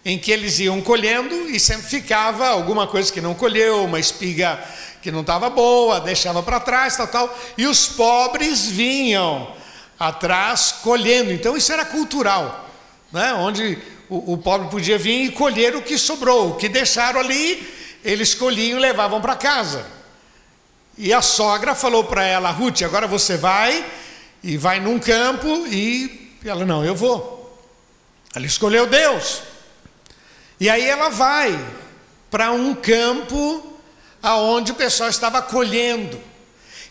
em 0.05 0.19
que 0.19 0.31
eles 0.31 0.59
iam 0.59 0.81
colhendo 0.81 1.49
e 1.51 1.59
sempre 1.59 1.87
ficava 1.87 2.49
alguma 2.49 2.87
coisa 2.87 3.13
que 3.13 3.21
não 3.21 3.35
colheu, 3.35 3.85
uma 3.85 3.99
espiga 3.99 4.63
que 5.03 5.11
não 5.11 5.23
estava 5.23 5.49
boa, 5.51 6.01
deixava 6.01 6.43
para 6.43 6.61
trás, 6.61 6.97
tal, 6.97 7.09
tal, 7.09 7.39
e 7.57 7.67
os 7.67 7.87
pobres 7.87 8.67
vinham 8.67 9.55
atrás 10.01 10.73
colhendo. 10.83 11.31
Então 11.31 11.55
isso 11.55 11.71
era 11.71 11.85
cultural, 11.85 12.71
né? 13.13 13.35
onde 13.35 13.79
o, 14.09 14.33
o 14.33 14.39
pobre 14.39 14.69
podia 14.69 14.97
vir 14.97 15.27
e 15.27 15.33
colher 15.33 15.77
o 15.77 15.83
que 15.83 15.99
sobrou, 15.99 16.53
o 16.53 16.57
que 16.57 16.71
deixaram 16.71 17.21
ali, 17.21 17.71
eles 18.03 18.35
colhiam 18.35 18.79
e 18.79 18.81
levavam 18.81 19.21
para 19.21 19.37
casa. 19.37 19.87
E 20.97 21.13
a 21.13 21.21
sogra 21.21 21.75
falou 21.75 22.05
para 22.05 22.25
ela, 22.25 22.51
Ruth, 22.51 22.81
agora 22.83 23.07
você 23.07 23.37
vai 23.37 23.85
e 24.43 24.57
vai 24.57 24.81
num 24.81 24.99
campo 24.99 25.67
e 25.67 26.33
ela 26.45 26.65
não, 26.65 26.83
eu 26.83 26.95
vou. 26.95 27.39
Ela 28.35 28.47
escolheu 28.47 28.87
Deus. 28.87 29.43
E 30.59 30.69
aí 30.69 30.85
ela 30.85 31.11
vai 31.11 31.59
para 32.31 32.53
um 32.53 32.75
campo 32.75 33.79
aonde 34.23 34.73
o 34.73 34.75
pessoal 34.75 35.11
estava 35.11 35.43
colhendo. 35.43 36.21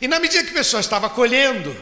E 0.02 0.08
na 0.08 0.20
medida 0.20 0.44
que 0.44 0.52
o 0.52 0.56
pessoal 0.56 0.80
estava 0.80 1.10
colhendo, 1.10 1.76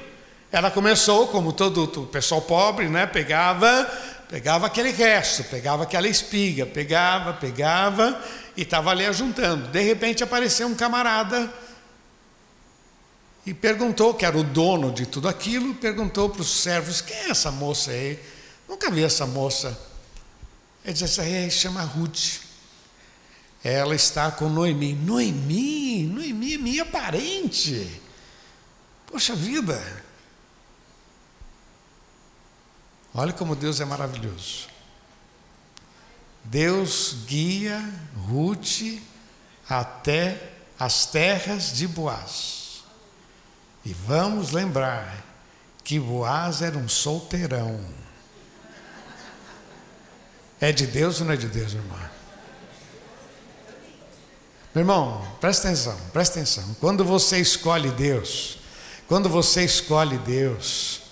ela 0.51 0.71
começou, 0.71 1.27
como 1.27 1.51
todo 1.51 1.83
o 1.83 2.07
pessoal 2.07 2.41
pobre, 2.41 2.88
né, 2.88 3.05
pegava, 3.05 3.83
pegava 4.29 4.67
aquele 4.67 4.91
resto, 4.91 5.43
pegava 5.43 5.83
aquela 5.83 6.07
espiga, 6.07 6.65
pegava, 6.65 7.33
pegava 7.33 8.21
e 8.55 8.62
estava 8.62 8.91
ali 8.91 9.05
ajuntando. 9.05 9.67
De 9.67 9.81
repente 9.81 10.23
apareceu 10.23 10.67
um 10.67 10.75
camarada 10.75 11.51
e 13.45 13.53
perguntou, 13.53 14.13
que 14.13 14.25
era 14.25 14.38
o 14.38 14.43
dono 14.43 14.91
de 14.91 15.05
tudo 15.05 15.27
aquilo, 15.27 15.75
perguntou 15.75 16.29
para 16.29 16.41
os 16.41 16.62
servos: 16.62 17.01
quem 17.01 17.15
é 17.15 17.29
essa 17.29 17.51
moça 17.51 17.91
aí? 17.91 18.19
Nunca 18.67 18.89
vi 18.89 19.03
essa 19.03 19.25
moça. 19.25 19.77
Ele 20.83 20.93
disse 20.93 21.21
assim: 21.21 21.33
é, 21.33 21.49
chama 21.49 21.81
Ruth. 21.81 22.41
Ela 23.63 23.95
está 23.95 24.31
com 24.31 24.47
Noemi. 24.47 24.93
Noemi, 24.93 26.03
Noemi 26.03 26.53
é 26.53 26.57
minha 26.57 26.86
parente. 26.86 28.01
Poxa 29.05 29.36
vida. 29.36 30.06
Olha 33.17 33.34
como 33.34 33.56
Deus 33.56 33.82
é 33.82 33.86
maravilhoso. 33.86 34.67
Deus 36.43 37.15
guia 37.25 37.84
Ruth 38.30 39.01
até 39.67 40.51
as 40.80 41.08
terras 41.08 41.73
de 41.73 41.88
Boaz. 41.88 42.84
E 43.84 43.91
vamos 43.91 44.51
lembrar 44.51 45.25
que 45.84 45.99
Boaz 45.99 46.62
era 46.62 46.77
um 46.77 46.88
solteirão. 46.88 47.84
É 50.62 50.71
de 50.71 50.86
Deus 50.86 51.19
ou 51.19 51.25
não 51.25 51.34
é 51.34 51.38
de 51.38 51.47
Deus, 51.47 51.73
irmão? 51.73 51.97
Meu 54.75 54.84
irmão, 54.84 55.27
presta 55.41 55.69
atenção, 55.69 55.97
presta 56.13 56.38
atenção. 56.39 56.75
Quando 56.80 57.03
você 57.03 57.39
escolhe 57.39 57.89
Deus, 57.89 58.60
quando 59.08 59.27
você 59.27 59.65
escolhe 59.65 60.19
Deus, 60.19 61.06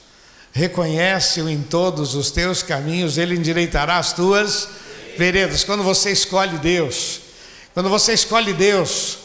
reconhece-o 0.56 1.50
em 1.50 1.62
todos 1.62 2.15
os 2.15 2.32
teus 2.32 2.63
caminhos, 2.63 3.18
Ele 3.18 3.36
endireitará 3.36 3.98
as 3.98 4.13
tuas 4.13 4.70
veredas. 5.18 5.65
Quando 5.65 5.84
você 5.84 6.12
escolhe 6.12 6.58
Deus, 6.58 7.20
quando 7.74 7.89
você 7.89 8.13
escolhe 8.13 8.54
Deus, 8.54 9.18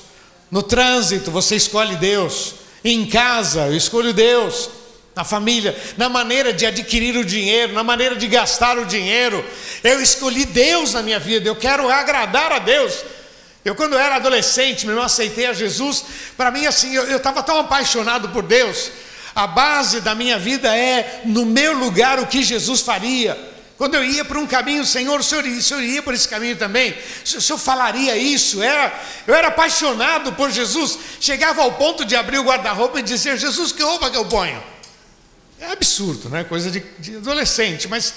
no 0.51 0.61
trânsito 0.61 1.31
você 1.31 1.55
escolhe 1.55 1.95
Deus, 1.95 2.55
em 2.85 3.07
casa 3.07 3.69
eu 3.69 3.77
escolho 3.77 4.13
Deus, 4.13 4.71
na 5.15 5.23
família, 5.23 5.77
na 5.97 6.09
maneira 6.09 6.53
de 6.53 6.67
adquirir 6.67 7.17
o 7.17 7.25
dinheiro, 7.25 7.75
na 7.75 7.85
maneira 7.85 8.17
de 8.17 8.27
gastar 8.27 8.77
o 8.77 8.85
dinheiro, 8.85 9.45
eu 9.85 10.03
escolhi 10.03 10.45
Deus 10.45 10.95
na 10.95 11.03
minha 11.03 11.21
vida, 11.21 11.49
eu 11.49 11.55
quero 11.55 11.89
agradar 11.89 12.51
a 12.51 12.59
Deus. 12.59 13.05
Eu, 13.65 13.77
quando 13.77 13.97
era 13.97 14.17
adolescente, 14.17 14.85
meu 14.85 14.95
irmão, 14.95 15.05
aceitei 15.05 15.47
a 15.47 15.53
Jesus. 15.53 16.03
Para 16.37 16.51
mim, 16.51 16.65
assim, 16.65 16.95
eu 16.95 17.17
estava 17.17 17.43
tão 17.43 17.59
apaixonado 17.59 18.31
por 18.31 18.43
Deus. 18.43 18.91
A 19.35 19.47
base 19.47 20.01
da 20.01 20.15
minha 20.15 20.39
vida 20.39 20.77
é 20.77 21.23
no 21.25 21.47
meu 21.47 21.73
lugar 21.73 22.19
o 22.19 22.27
que 22.27 22.43
Jesus 22.43 22.81
faria. 22.81 23.51
Quando 23.81 23.95
eu 23.95 24.05
ia 24.05 24.25
para 24.25 24.39
um 24.39 24.47
caminho, 24.47 24.85
Senhor, 24.85 25.19
o 25.19 25.23
senhor, 25.23 25.43
o 25.43 25.63
senhor 25.63 25.83
ia 25.83 26.03
por 26.03 26.13
esse 26.13 26.29
caminho 26.29 26.55
também? 26.55 26.95
O 27.25 27.41
senhor 27.41 27.59
falaria 27.59 28.15
isso? 28.15 28.63
Era, 28.63 28.93
eu 29.27 29.35
era 29.35 29.49
apaixonado 29.49 30.35
por 30.35 30.51
Jesus. 30.51 30.99
Chegava 31.19 31.63
ao 31.63 31.73
ponto 31.73 32.05
de 32.05 32.15
abrir 32.15 32.39
o 32.39 32.45
guarda-roupa 32.45 33.01
e 33.01 33.03
dizer: 33.03 33.39
Jesus, 33.39 33.73
que 33.73 33.83
roupa 33.83 34.11
que 34.11 34.19
eu 34.19 34.27
ponho? 34.27 34.63
É 35.59 35.73
absurdo, 35.73 36.29
né? 36.29 36.45
Coisa 36.45 36.71
de, 36.71 36.81
de 36.99 37.17
adolescente. 37.17 37.89
Mas 37.89 38.13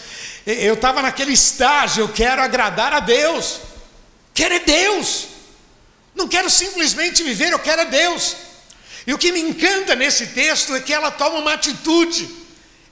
eu 0.45 0.73
estava 0.73 1.01
naquele 1.01 1.31
estágio, 1.31 2.03
eu 2.03 2.09
quero 2.09 2.41
agradar 2.41 2.91
a 2.91 2.99
Deus. 2.99 3.61
Quero 4.33 4.55
é 4.55 4.59
Deus. 4.59 5.27
Não 6.13 6.27
quero 6.27 6.49
simplesmente 6.49 7.23
viver, 7.23 7.53
eu 7.53 7.59
quero 7.59 7.83
é 7.83 7.85
Deus. 7.85 8.35
E 9.05 9.13
o 9.13 9.17
que 9.17 9.31
me 9.31 9.41
encanta 9.41 9.95
nesse 9.95 10.27
texto 10.27 10.75
é 10.75 10.79
que 10.79 10.93
ela 10.93 11.11
toma 11.11 11.39
uma 11.39 11.53
atitude. 11.53 12.43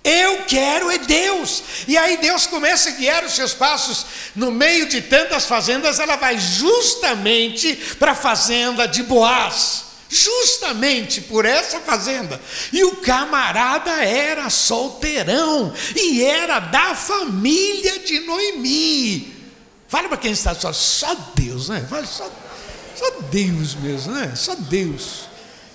Eu 0.03 0.43
quero 0.45 0.89
é 0.89 0.97
Deus. 0.97 1.63
E 1.87 1.97
aí 1.97 2.17
Deus 2.17 2.47
começa 2.47 2.89
a 2.89 2.93
guiar 2.93 3.23
os 3.23 3.33
seus 3.33 3.53
passos. 3.53 4.05
No 4.35 4.51
meio 4.51 4.87
de 4.87 5.01
tantas 5.01 5.45
fazendas, 5.45 5.99
ela 5.99 6.15
vai 6.15 6.37
justamente 6.39 7.75
para 7.99 8.11
a 8.11 8.15
fazenda 8.15 8.87
de 8.87 9.03
Boaz. 9.03 9.85
Justamente 10.09 11.21
por 11.21 11.45
essa 11.45 11.79
fazenda. 11.79 12.41
E 12.73 12.83
o 12.83 12.97
camarada 12.97 13.91
era 14.03 14.49
solteirão 14.49 15.73
e 15.95 16.21
era 16.23 16.59
da 16.59 16.95
família 16.95 17.99
de 17.99 18.19
Noemi. 18.21 19.33
Fala 19.87 20.09
para 20.09 20.17
quem 20.17 20.31
está 20.31 20.53
só, 20.55 20.73
só 20.73 21.15
Deus, 21.35 21.69
né? 21.69 21.87
Só, 22.05 22.29
só 22.95 23.11
Deus 23.29 23.75
mesmo, 23.75 24.13
né? 24.13 24.33
Só 24.35 24.55
Deus. 24.55 25.30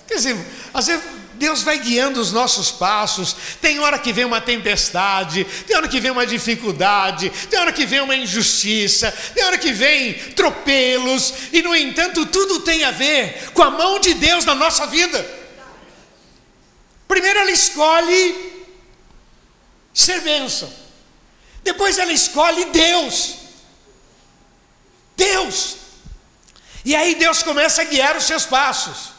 Quer 0.06 0.14
dizer, 0.14 0.36
às 0.72 0.86
vezes 0.86 1.04
Deus 1.34 1.62
vai 1.62 1.78
guiando 1.78 2.20
os 2.20 2.32
nossos 2.32 2.70
passos. 2.72 3.36
Tem 3.60 3.78
hora 3.78 3.98
que 3.98 4.12
vem 4.12 4.24
uma 4.24 4.40
tempestade, 4.40 5.44
tem 5.66 5.76
hora 5.76 5.88
que 5.88 6.00
vem 6.00 6.10
uma 6.10 6.26
dificuldade, 6.26 7.30
tem 7.50 7.58
hora 7.58 7.72
que 7.72 7.86
vem 7.86 8.00
uma 8.00 8.16
injustiça, 8.16 9.12
tem 9.34 9.44
hora 9.44 9.58
que 9.58 9.72
vem 9.72 10.14
tropelos, 10.32 11.32
e 11.52 11.62
no 11.62 11.74
entanto, 11.74 12.26
tudo 12.26 12.60
tem 12.60 12.84
a 12.84 12.90
ver 12.90 13.50
com 13.52 13.62
a 13.62 13.70
mão 13.70 13.98
de 13.98 14.14
Deus 14.14 14.44
na 14.44 14.54
nossa 14.54 14.86
vida. 14.86 15.24
Primeiro 17.06 17.38
ela 17.38 17.50
escolhe 17.50 18.66
ser 19.94 20.20
bênção, 20.22 20.72
depois 21.62 21.98
ela 21.98 22.12
escolhe 22.12 22.66
Deus. 22.66 23.36
Deus. 25.16 25.76
E 26.84 26.94
aí 26.94 27.14
Deus 27.14 27.42
começa 27.42 27.82
a 27.82 27.84
guiar 27.84 28.16
os 28.16 28.24
seus 28.24 28.44
passos. 28.44 29.15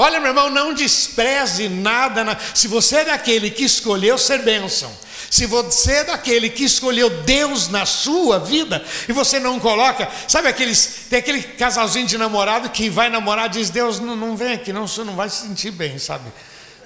Olha, 0.00 0.20
meu 0.20 0.28
irmão, 0.28 0.48
não 0.48 0.72
despreze 0.72 1.68
nada. 1.68 2.22
Na... 2.22 2.36
Se 2.54 2.68
você 2.68 2.98
é 2.98 3.04
daquele 3.06 3.50
que 3.50 3.64
escolheu 3.64 4.16
ser 4.16 4.42
bênção, 4.42 4.96
se 5.28 5.44
você 5.44 5.90
é 5.90 6.04
daquele 6.04 6.48
que 6.48 6.62
escolheu 6.62 7.10
Deus 7.10 7.66
na 7.66 7.84
sua 7.84 8.38
vida 8.38 8.80
e 9.08 9.12
você 9.12 9.40
não 9.40 9.58
coloca, 9.58 10.08
sabe 10.28 10.46
aqueles, 10.46 11.06
tem 11.10 11.18
aquele 11.18 11.42
casalzinho 11.42 12.06
de 12.06 12.16
namorado 12.16 12.70
que 12.70 12.88
vai 12.88 13.10
namorar 13.10 13.48
diz: 13.48 13.70
Deus, 13.70 13.98
não, 13.98 14.14
não 14.14 14.36
vem 14.36 14.52
aqui, 14.52 14.72
não, 14.72 14.86
você 14.86 15.02
não 15.02 15.16
vai 15.16 15.28
se 15.28 15.48
sentir 15.48 15.72
bem, 15.72 15.98
sabe? 15.98 16.32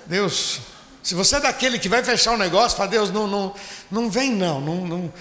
Deus, 0.06 0.60
se 1.02 1.14
você 1.14 1.36
é 1.36 1.40
daquele 1.40 1.78
que 1.78 1.90
vai 1.90 2.02
fechar 2.02 2.30
o 2.30 2.34
um 2.34 2.38
negócio, 2.38 2.78
fala: 2.78 2.88
Deus, 2.88 3.10
não, 3.10 3.26
não, 3.26 3.54
não 3.90 4.08
vem, 4.08 4.32
não, 4.32 4.58
não, 4.58 4.86
não, 4.86 5.12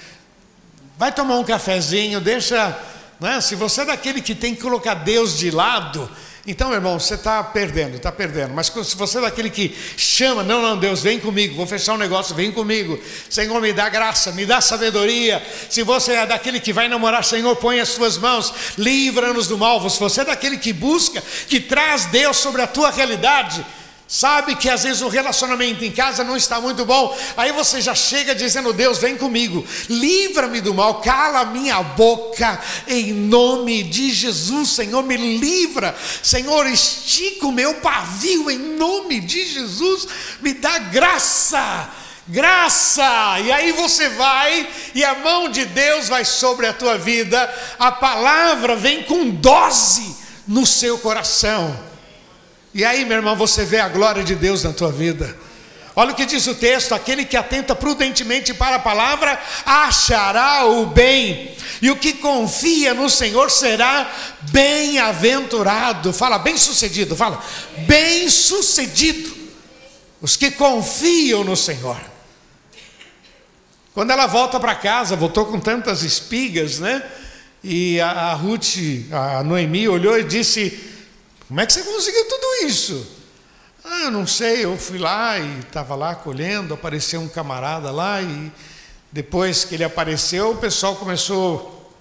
vai 0.98 1.12
tomar 1.12 1.38
um 1.38 1.44
cafezinho, 1.44 2.22
deixa. 2.22 2.80
Né? 3.20 3.42
Se 3.42 3.54
você 3.54 3.82
é 3.82 3.86
daquele 3.86 4.22
que 4.22 4.34
tem 4.34 4.56
que 4.56 4.62
colocar 4.62 4.94
Deus 4.94 5.38
de 5.38 5.52
lado, 5.52 6.10
então, 6.46 6.70
meu 6.70 6.78
irmão, 6.78 7.00
você 7.00 7.14
está 7.14 7.44
perdendo, 7.44 7.98
está 7.98 8.12
perdendo. 8.12 8.52
Mas 8.54 8.68
se 8.68 8.96
você 8.96 9.20
é 9.20 9.22
daquele 9.22 9.50
que 9.50 9.76
chama, 9.96 10.42
não, 10.42 10.60
não, 10.60 10.76
Deus, 10.76 11.02
vem 11.02 11.20
comigo, 11.20 11.56
vou 11.56 11.68
fechar 11.68 11.94
um 11.94 11.98
negócio, 11.98 12.34
vem 12.34 12.52
comigo. 12.52 13.00
Senhor, 13.30 13.62
me 13.62 13.72
dá 13.72 13.90
graça, 13.90 14.32
me 14.32 14.44
dá 14.44 14.60
sabedoria. 14.60 15.42
Se 15.70 15.84
você 15.84 16.14
é 16.14 16.26
daquele 16.26 16.60
que 16.60 16.74
vai 16.74 16.88
namorar, 16.88 17.24
Senhor, 17.24 17.56
põe 17.58 17.80
as 17.80 17.90
suas 17.90 18.18
mãos, 18.18 18.54
livra-nos 18.76 19.48
do 19.48 19.58
mal. 19.58 19.88
Se 19.88 20.00
você 20.00 20.22
é 20.22 20.26
daquele 20.26 20.58
que 20.58 20.74
busca, 20.74 21.22
que 21.48 21.60
traz 21.60 22.06
Deus 22.06 22.38
sobre 22.38 22.64
a 22.64 22.68
tua 22.68 22.90
realidade, 22.90 23.64
Sabe 24.12 24.58
que 24.58 24.70
às 24.70 24.84
vezes 24.84 25.02
o 25.02 25.08
relacionamento 25.08 25.86
em 25.86 25.92
casa 25.92 26.22
não 26.22 26.36
está 26.36 26.60
muito 26.60 26.84
bom, 26.84 27.18
aí 27.38 27.54
você 27.54 27.80
já 27.80 27.96
chega 27.96 28.36
dizendo: 28.36 28.74
Deus, 28.74 28.98
vem 28.98 29.16
comigo, 29.16 29.66
livra-me 29.88 30.60
do 30.60 30.74
mal, 30.74 30.96
cala 30.96 31.46
minha 31.46 31.82
boca, 31.82 32.62
em 32.90 33.14
nome 33.14 33.84
de 33.84 34.12
Jesus, 34.12 34.72
Senhor, 34.72 35.02
me 35.02 35.16
livra, 35.16 35.96
Senhor, 36.22 36.68
estica 36.68 37.48
o 37.48 37.54
meu 37.54 37.76
pavio, 37.76 38.52
em 38.52 38.58
nome 38.76 39.22
de 39.22 39.46
Jesus, 39.46 40.06
me 40.42 40.56
dá 40.56 40.78
graça, 40.78 41.90
graça, 42.28 43.40
e 43.40 43.50
aí 43.50 43.72
você 43.72 44.10
vai, 44.10 44.68
e 44.94 45.06
a 45.06 45.16
mão 45.20 45.48
de 45.48 45.64
Deus 45.64 46.10
vai 46.10 46.26
sobre 46.26 46.68
a 46.68 46.74
tua 46.74 46.98
vida, 46.98 47.50
a 47.80 47.94
palavra 47.94 48.76
vem 48.76 49.04
com 49.04 49.30
dose 49.30 50.18
no 50.46 50.66
seu 50.66 50.98
coração. 50.98 51.91
E 52.74 52.86
aí, 52.86 53.04
meu 53.04 53.18
irmão, 53.18 53.36
você 53.36 53.66
vê 53.66 53.80
a 53.80 53.90
glória 53.90 54.24
de 54.24 54.36
Deus 54.36 54.64
na 54.64 54.72
tua 54.72 54.92
vida. 54.92 55.36
Olha 55.94 56.14
o 56.14 56.16
que 56.16 56.26
diz 56.26 56.48
o 56.48 56.56
texto: 56.56 56.94
aquele 56.94 57.26
que 57.26 57.36
atenta 57.36 57.76
prudentemente 57.76 58.54
para 58.54 58.78
a 58.78 58.80
palavra 58.80 59.40
achará 59.66 60.66
o 60.66 60.86
bem, 60.86 61.56
e 61.82 61.92
o 61.92 61.98
que 61.98 62.14
confia 62.14 62.94
no 62.94 63.10
Senhor 63.10 63.52
será 63.52 64.10
bem-aventurado. 64.52 66.14
Fala, 66.14 66.38
bem-sucedido, 66.38 67.16
fala, 67.16 67.44
bem-sucedido. 67.80 69.42
Os 70.22 70.38
que 70.38 70.52
confiam 70.52 71.44
no 71.44 71.58
Senhor. 71.58 72.00
Quando 73.94 74.12
ela 74.12 74.28
volta 74.28 74.60
para 74.60 74.76
casa, 74.76 75.16
voltou 75.16 75.48
com 75.48 75.60
tantas 75.60 76.04
espigas, 76.04 76.80
né? 76.80 77.04
E 77.64 78.00
a, 78.00 78.10
a 78.10 78.34
Ruth, 78.34 78.78
a 79.12 79.44
Noemi, 79.44 79.90
olhou 79.90 80.18
e 80.18 80.24
disse: 80.24 80.80
como 81.52 81.60
é 81.60 81.66
que 81.66 81.74
você 81.74 81.84
conseguiu 81.84 82.24
tudo 82.30 82.66
isso? 82.66 83.06
Ah, 83.84 84.10
não 84.10 84.26
sei, 84.26 84.64
eu 84.64 84.78
fui 84.78 84.98
lá 84.98 85.38
e 85.38 85.60
estava 85.60 85.96
lá 85.96 86.16
colhendo, 86.16 86.74
apareceu 86.74 87.20
um 87.20 87.28
camarada 87.28 87.92
lá 87.92 88.22
e 88.22 88.50
depois 89.12 89.66
que 89.66 89.76
ele 89.76 89.84
apareceu, 89.84 90.52
o 90.52 90.56
pessoal 90.56 90.96
começou 90.96 91.94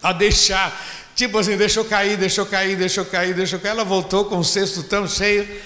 a 0.00 0.12
deixar, 0.12 0.80
tipo 1.16 1.36
assim, 1.36 1.56
deixou 1.56 1.84
cair, 1.84 2.16
deixou 2.16 2.46
cair, 2.46 2.76
deixou 2.76 3.04
cair, 3.04 3.34
deixou 3.34 3.58
cair. 3.58 3.72
Ela 3.72 3.84
voltou 3.84 4.26
com 4.26 4.36
um 4.36 4.44
cesto 4.44 4.84
tão 4.84 5.08
cheio. 5.08 5.60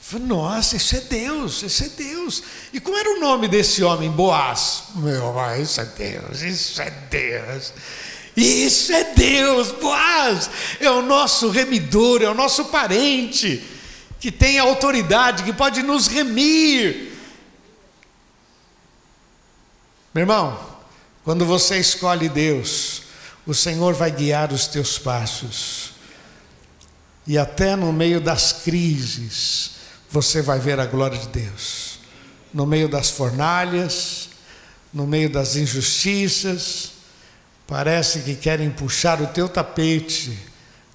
Falei, 0.00 0.26
nossa, 0.26 0.74
isso 0.74 0.96
é 0.96 1.00
Deus, 1.02 1.62
isso 1.62 1.84
é 1.84 1.88
Deus. 1.88 2.42
E 2.72 2.80
como 2.80 2.98
era 2.98 3.10
o 3.10 3.20
nome 3.20 3.46
desse 3.46 3.84
homem? 3.84 4.10
Boaz. 4.10 4.86
Meu, 4.96 5.32
isso 5.56 5.80
é 5.80 5.84
Deus, 5.84 6.42
isso 6.42 6.82
é 6.82 6.90
Deus. 6.90 7.72
Isso 8.36 8.92
é 8.92 9.12
Deus, 9.12 9.72
Boaz, 9.72 10.48
é 10.80 10.90
o 10.90 11.02
nosso 11.02 11.50
remidor, 11.50 12.22
é 12.22 12.28
o 12.28 12.34
nosso 12.34 12.66
parente, 12.66 13.62
que 14.18 14.32
tem 14.32 14.58
autoridade, 14.58 15.42
que 15.42 15.52
pode 15.52 15.82
nos 15.82 16.06
remir. 16.06 17.12
Meu 20.14 20.22
irmão, 20.22 20.58
quando 21.24 21.44
você 21.44 21.78
escolhe 21.78 22.28
Deus, 22.28 23.02
o 23.46 23.52
Senhor 23.52 23.92
vai 23.94 24.10
guiar 24.10 24.52
os 24.52 24.66
teus 24.66 24.98
passos, 24.98 25.92
e 27.26 27.36
até 27.36 27.76
no 27.76 27.92
meio 27.92 28.20
das 28.20 28.52
crises, 28.52 29.72
você 30.08 30.42
vai 30.42 30.58
ver 30.58 30.80
a 30.80 30.86
glória 30.86 31.18
de 31.18 31.28
Deus, 31.28 31.98
no 32.52 32.66
meio 32.66 32.88
das 32.88 33.10
fornalhas, 33.10 34.30
no 34.92 35.06
meio 35.06 35.30
das 35.30 35.56
injustiças, 35.56 36.92
parece 37.72 38.18
que 38.20 38.34
querem 38.34 38.68
puxar 38.68 39.22
o 39.22 39.28
teu 39.28 39.48
tapete, 39.48 40.38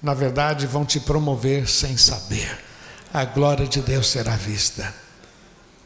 na 0.00 0.14
verdade 0.14 0.64
vão 0.64 0.84
te 0.84 1.00
promover 1.00 1.68
sem 1.68 1.96
saber. 1.96 2.56
A 3.12 3.24
glória 3.24 3.66
de 3.66 3.80
Deus 3.80 4.06
será 4.06 4.36
vista. 4.36 4.94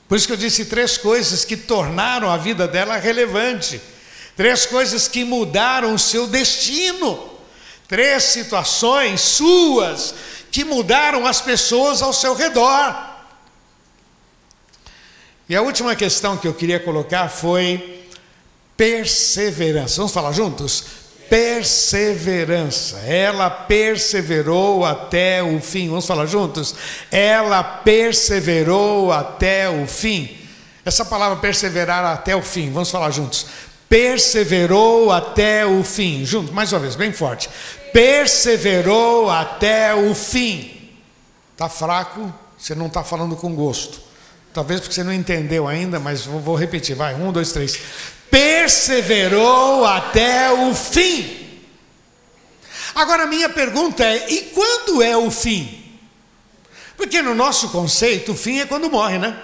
Por 0.06 0.18
isso 0.18 0.26
que 0.26 0.34
eu 0.34 0.36
disse 0.36 0.66
três 0.66 0.98
coisas 0.98 1.46
que 1.46 1.56
tornaram 1.56 2.30
a 2.30 2.36
vida 2.36 2.68
dela 2.68 2.98
relevante, 2.98 3.80
três 4.36 4.66
coisas 4.66 5.08
que 5.08 5.24
mudaram 5.24 5.94
o 5.94 5.98
seu 5.98 6.26
destino, 6.26 7.38
três 7.88 8.24
situações 8.24 9.22
suas 9.22 10.14
que 10.50 10.62
mudaram 10.62 11.26
as 11.26 11.40
pessoas 11.40 12.02
ao 12.02 12.12
seu 12.12 12.34
redor. 12.34 13.14
E 15.48 15.56
a 15.56 15.62
última 15.62 15.96
questão 15.96 16.36
que 16.36 16.46
eu 16.46 16.52
queria 16.52 16.78
colocar 16.78 17.30
foi 17.30 18.01
perseverança. 18.82 19.98
Vamos 19.98 20.12
falar 20.12 20.32
juntos? 20.32 20.82
Perseverança. 21.30 22.96
Ela 23.06 23.48
perseverou 23.48 24.84
até 24.84 25.40
o 25.40 25.60
fim. 25.60 25.88
Vamos 25.88 26.04
falar 26.04 26.26
juntos? 26.26 26.74
Ela 27.08 27.62
perseverou 27.62 29.12
até 29.12 29.70
o 29.70 29.86
fim. 29.86 30.36
Essa 30.84 31.04
palavra 31.04 31.36
perseverar 31.36 32.04
até 32.04 32.34
o 32.34 32.42
fim. 32.42 32.72
Vamos 32.72 32.90
falar 32.90 33.12
juntos? 33.12 33.46
Perseverou 33.88 35.12
até 35.12 35.64
o 35.64 35.84
fim. 35.84 36.24
Juntos, 36.24 36.52
mais 36.52 36.72
uma 36.72 36.80
vez, 36.80 36.96
bem 36.96 37.12
forte. 37.12 37.48
Perseverou 37.92 39.30
até 39.30 39.94
o 39.94 40.12
fim. 40.12 40.90
Está 41.52 41.68
fraco? 41.68 42.34
Você 42.58 42.74
não 42.74 42.88
está 42.88 43.04
falando 43.04 43.36
com 43.36 43.54
gosto. 43.54 44.00
Talvez 44.52 44.80
porque 44.80 44.92
você 44.92 45.04
não 45.04 45.12
entendeu 45.12 45.68
ainda, 45.68 46.00
mas 46.00 46.26
vou 46.26 46.56
repetir. 46.56 46.96
Vai, 46.96 47.14
um, 47.14 47.30
dois, 47.30 47.52
três. 47.52 47.78
Perseverou 48.32 49.84
até 49.84 50.50
o 50.50 50.74
fim. 50.74 51.60
Agora, 52.94 53.26
minha 53.26 53.50
pergunta 53.50 54.02
é: 54.02 54.26
e 54.32 54.40
quando 54.54 55.02
é 55.02 55.14
o 55.14 55.30
fim? 55.30 56.00
Porque 56.96 57.20
no 57.20 57.34
nosso 57.34 57.68
conceito, 57.68 58.32
o 58.32 58.34
fim 58.34 58.60
é 58.60 58.64
quando 58.64 58.90
morre, 58.90 59.18
né? 59.18 59.38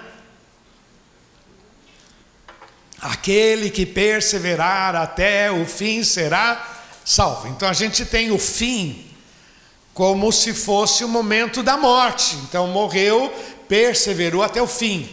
Aquele 2.98 3.68
que 3.68 3.84
perseverar 3.84 4.96
até 4.96 5.52
o 5.52 5.66
fim 5.66 6.02
será 6.02 6.80
salvo. 7.04 7.46
Então 7.48 7.68
a 7.68 7.74
gente 7.74 8.06
tem 8.06 8.30
o 8.30 8.38
fim 8.38 9.04
como 9.92 10.32
se 10.32 10.54
fosse 10.54 11.04
o 11.04 11.08
momento 11.08 11.62
da 11.62 11.76
morte. 11.76 12.36
Então 12.36 12.68
morreu, 12.68 13.30
perseverou 13.68 14.42
até 14.42 14.62
o 14.62 14.66
fim. 14.66 15.06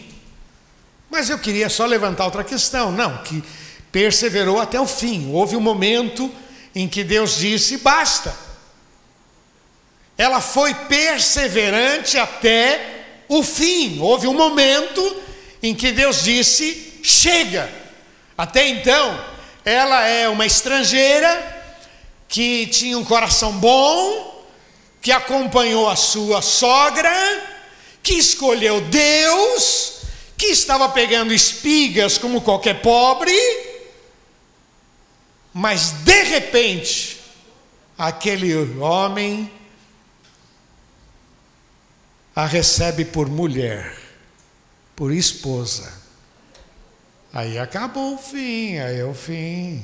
Mas 1.09 1.29
eu 1.29 1.37
queria 1.37 1.69
só 1.69 1.85
levantar 1.85 2.23
outra 2.23 2.43
questão, 2.43 2.89
não, 2.89 3.17
que 3.17 3.43
perseverou 3.95 4.59
até 4.59 4.77
o 4.77 4.85
fim. 4.85 5.31
Houve 5.31 5.55
um 5.55 5.61
momento 5.61 6.29
em 6.75 6.85
que 6.85 7.01
Deus 7.01 7.37
disse: 7.37 7.77
basta. 7.77 8.35
Ela 10.17 10.41
foi 10.41 10.73
perseverante 10.73 12.17
até 12.17 13.05
o 13.29 13.41
fim. 13.41 13.97
Houve 14.01 14.27
um 14.27 14.33
momento 14.33 15.15
em 15.63 15.73
que 15.73 15.93
Deus 15.93 16.25
disse: 16.25 16.99
chega. 17.01 17.71
Até 18.37 18.67
então, 18.67 19.25
ela 19.63 20.05
é 20.05 20.27
uma 20.27 20.45
estrangeira 20.45 21.63
que 22.27 22.67
tinha 22.67 22.97
um 22.97 23.05
coração 23.05 23.53
bom, 23.53 24.45
que 25.01 25.13
acompanhou 25.13 25.89
a 25.89 25.95
sua 25.95 26.41
sogra 26.41 27.09
que 28.03 28.15
escolheu 28.15 28.81
Deus, 28.81 30.01
que 30.37 30.47
estava 30.47 30.89
pegando 30.89 31.33
espigas 31.33 32.17
como 32.17 32.41
qualquer 32.41 32.81
pobre, 32.81 33.33
mas 35.57 36.03
de 36.03 36.23
repente, 36.23 37.17
aquele 37.97 38.53
homem 38.77 39.49
a 42.35 42.45
recebe 42.45 43.05
por 43.05 43.29
mulher, 43.29 43.97
por 44.97 45.13
esposa. 45.13 45.93
Aí 47.31 47.57
acabou 47.57 48.15
o 48.15 48.17
fim, 48.17 48.79
aí 48.79 48.99
é 48.99 49.05
o 49.05 49.13
fim. 49.13 49.81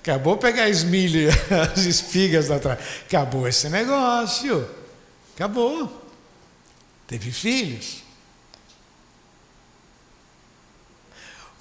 Acabou 0.00 0.38
pegar 0.38 0.64
as 0.64 0.82
milhas, 0.82 1.34
as 1.74 1.84
espigas 1.84 2.48
da 2.48 2.58
trás. 2.58 2.78
Acabou 3.06 3.46
esse 3.46 3.68
negócio. 3.68 4.66
Acabou 5.34 6.02
teve 7.06 7.30
filhos. 7.30 8.02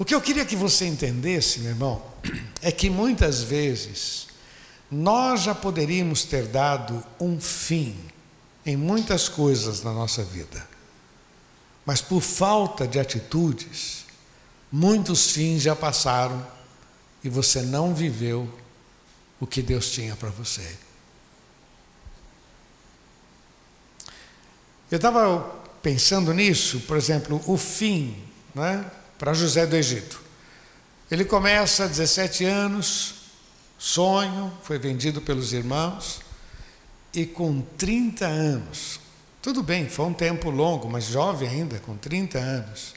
O 0.02 0.04
que 0.04 0.16
eu 0.16 0.20
queria 0.20 0.44
que 0.44 0.56
você 0.56 0.88
entendesse, 0.88 1.60
meu 1.60 1.70
irmão, 1.70 2.02
é 2.60 2.72
que 2.72 2.90
muitas 2.90 3.44
vezes 3.44 4.30
nós 4.90 5.44
já 5.44 5.54
poderíamos 5.54 6.24
ter 6.24 6.48
dado 6.48 7.04
um 7.20 7.40
fim 7.40 7.96
em 8.66 8.76
muitas 8.76 9.30
coisas 9.30 9.84
na 9.84 9.94
nossa 9.94 10.24
vida, 10.24 10.68
mas 11.86 12.02
por 12.02 12.20
falta 12.20 12.88
de 12.88 13.00
atitudes, 13.00 14.08
muitos 14.72 15.34
fins 15.34 15.62
já 15.62 15.76
passaram 15.76 16.48
e 17.24 17.30
você 17.30 17.62
não 17.62 17.94
viveu 17.94 18.52
o 19.40 19.46
que 19.46 19.62
Deus 19.62 19.92
tinha 19.92 20.16
para 20.16 20.32
você. 20.32 20.78
Eu 24.90 24.96
estava 24.96 25.42
pensando 25.84 26.34
nisso, 26.34 26.80
por 26.88 26.98
exemplo, 26.98 27.40
o 27.46 27.56
fim 27.56 28.18
né, 28.56 28.84
para 29.22 29.36
José 29.36 29.68
do 29.68 29.76
Egito. 29.76 30.20
Ele 31.12 31.24
começa 31.24 31.88
17 31.88 32.44
anos, 32.44 33.14
sonho, 33.78 34.52
foi 34.64 34.80
vendido 34.80 35.22
pelos 35.22 35.54
irmãos, 35.54 36.22
e 37.14 37.28
com 37.28 37.62
30 37.62 38.26
anos, 38.26 39.00
tudo 39.40 39.62
bem, 39.62 39.88
foi 39.88 40.08
um 40.08 40.14
tempo 40.14 40.50
longo, 40.50 40.90
mas 40.90 41.04
jovem 41.04 41.48
ainda, 41.48 41.78
com 41.78 41.96
30 41.96 42.40
anos, 42.40 42.96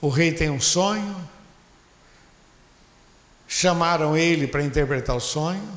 o 0.00 0.08
rei 0.08 0.30
tem 0.30 0.48
um 0.48 0.60
sonho, 0.60 1.28
chamaram 3.48 4.16
ele 4.16 4.46
para 4.46 4.62
interpretar 4.62 5.16
o 5.16 5.20
sonho, 5.20 5.68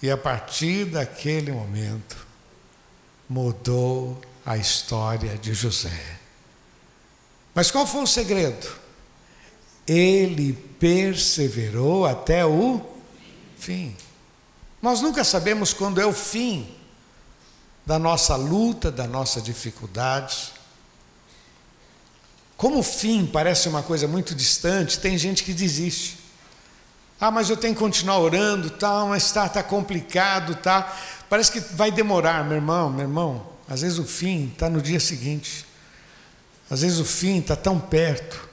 e 0.00 0.10
a 0.10 0.16
partir 0.16 0.86
daquele 0.86 1.52
momento, 1.52 2.16
mudou 3.28 4.18
a 4.46 4.56
história 4.56 5.36
de 5.36 5.52
José. 5.52 6.15
Mas 7.56 7.70
qual 7.70 7.86
foi 7.86 8.02
o 8.02 8.06
segredo? 8.06 8.68
Ele 9.88 10.52
perseverou 10.78 12.04
até 12.04 12.44
o 12.44 12.82
fim. 13.58 13.96
Nós 14.82 15.00
nunca 15.00 15.24
sabemos 15.24 15.72
quando 15.72 15.98
é 15.98 16.04
o 16.04 16.12
fim 16.12 16.70
da 17.86 17.98
nossa 17.98 18.36
luta, 18.36 18.92
da 18.92 19.06
nossa 19.06 19.40
dificuldade. 19.40 20.52
Como 22.58 22.80
o 22.80 22.82
fim 22.82 23.24
parece 23.24 23.70
uma 23.70 23.82
coisa 23.82 24.06
muito 24.06 24.34
distante, 24.34 25.00
tem 25.00 25.16
gente 25.16 25.42
que 25.42 25.54
desiste. 25.54 26.18
Ah, 27.18 27.30
mas 27.30 27.48
eu 27.48 27.56
tenho 27.56 27.72
que 27.72 27.80
continuar 27.80 28.18
orando, 28.18 28.68
tal, 28.68 29.08
mas 29.08 29.24
está 29.24 29.48
tá 29.48 29.62
complicado, 29.62 30.56
tá. 30.56 30.94
Parece 31.30 31.52
que 31.52 31.60
vai 31.60 31.90
demorar, 31.90 32.44
meu 32.44 32.56
irmão, 32.56 32.90
meu 32.90 33.06
irmão. 33.06 33.46
Às 33.66 33.80
vezes 33.80 33.98
o 33.98 34.04
fim 34.04 34.50
está 34.52 34.68
no 34.68 34.82
dia 34.82 35.00
seguinte. 35.00 35.64
Às 36.70 36.82
vezes 36.82 36.98
o 36.98 37.04
fim 37.04 37.38
está 37.38 37.54
tão 37.54 37.78
perto. 37.78 38.48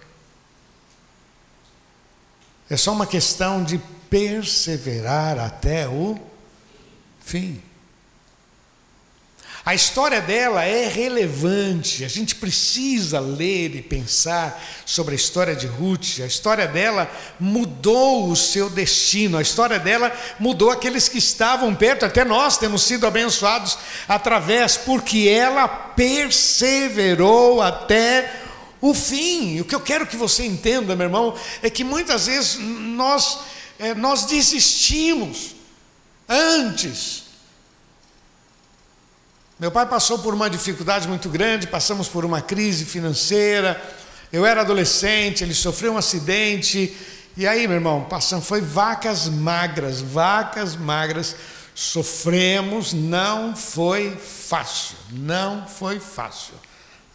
É 2.69 2.77
só 2.77 2.91
uma 2.91 3.07
questão 3.07 3.63
de 3.63 3.79
perseverar 4.09 5.39
até 5.39 5.87
o 5.87 6.17
fim. 7.19 7.61
A 9.65 9.73
história 9.73 10.19
dela 10.19 10.65
é 10.65 10.89
relevante, 10.89 12.03
a 12.03 12.09
gente 12.09 12.35
precisa 12.35 13.21
ler 13.21 13.73
e 13.73 13.81
pensar 13.81 14.61
sobre 14.85 15.13
a 15.13 15.15
história 15.15 15.55
de 15.55 15.67
Ruth. 15.67 16.19
A 16.21 16.25
história 16.25 16.67
dela 16.67 17.09
mudou 17.39 18.29
o 18.29 18.35
seu 18.35 18.69
destino, 18.69 19.37
a 19.37 19.41
história 19.41 19.79
dela 19.79 20.11
mudou 20.37 20.69
aqueles 20.69 21.07
que 21.07 21.17
estavam 21.17 21.73
perto, 21.73 22.05
até 22.05 22.25
nós 22.25 22.57
temos 22.57 22.83
sido 22.83 23.07
abençoados 23.07 23.77
através, 24.05 24.75
porque 24.75 25.29
ela 25.29 25.65
perseverou 25.65 27.61
até 27.61 28.41
o 28.81 28.93
fim. 28.93 29.61
O 29.61 29.65
que 29.65 29.75
eu 29.75 29.79
quero 29.79 30.05
que 30.05 30.17
você 30.17 30.45
entenda, 30.45 30.93
meu 30.93 31.05
irmão, 31.05 31.35
é 31.61 31.69
que 31.69 31.85
muitas 31.85 32.27
vezes 32.27 32.57
nós, 32.59 33.39
é, 33.79 33.95
nós 33.95 34.25
desistimos 34.25 35.55
antes 36.27 37.22
meu 39.63 39.71
pai 39.71 39.85
passou 39.85 40.19
por 40.19 40.33
uma 40.33 40.49
dificuldade 40.49 41.07
muito 41.07 41.29
grande, 41.29 41.67
passamos 41.67 42.09
por 42.09 42.25
uma 42.25 42.41
crise 42.41 42.83
financeira. 42.83 43.81
Eu 44.29 44.45
era 44.45 44.59
adolescente, 44.59 45.41
ele 45.41 45.53
sofreu 45.53 45.93
um 45.93 45.97
acidente. 45.97 46.93
E 47.37 47.47
aí, 47.47 47.65
meu 47.65 47.75
irmão, 47.77 48.03
passamos, 48.03 48.45
foi 48.45 48.59
vacas 48.59 49.29
magras, 49.29 50.01
vacas 50.01 50.75
magras. 50.75 51.37
Sofremos, 51.73 52.91
não 52.91 53.55
foi 53.55 54.17
fácil, 54.17 54.97
não 55.11 55.65
foi 55.65 55.97
fácil. 55.97 56.55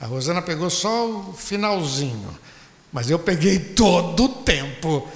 A 0.00 0.06
Rosana 0.06 0.40
pegou 0.40 0.70
só 0.70 1.06
o 1.06 1.34
finalzinho. 1.34 2.34
Mas 2.90 3.11
eu 3.11 3.18
peguei 3.18 3.58
todo 3.58 4.24
o 4.24 4.28
tempo, 4.30 5.06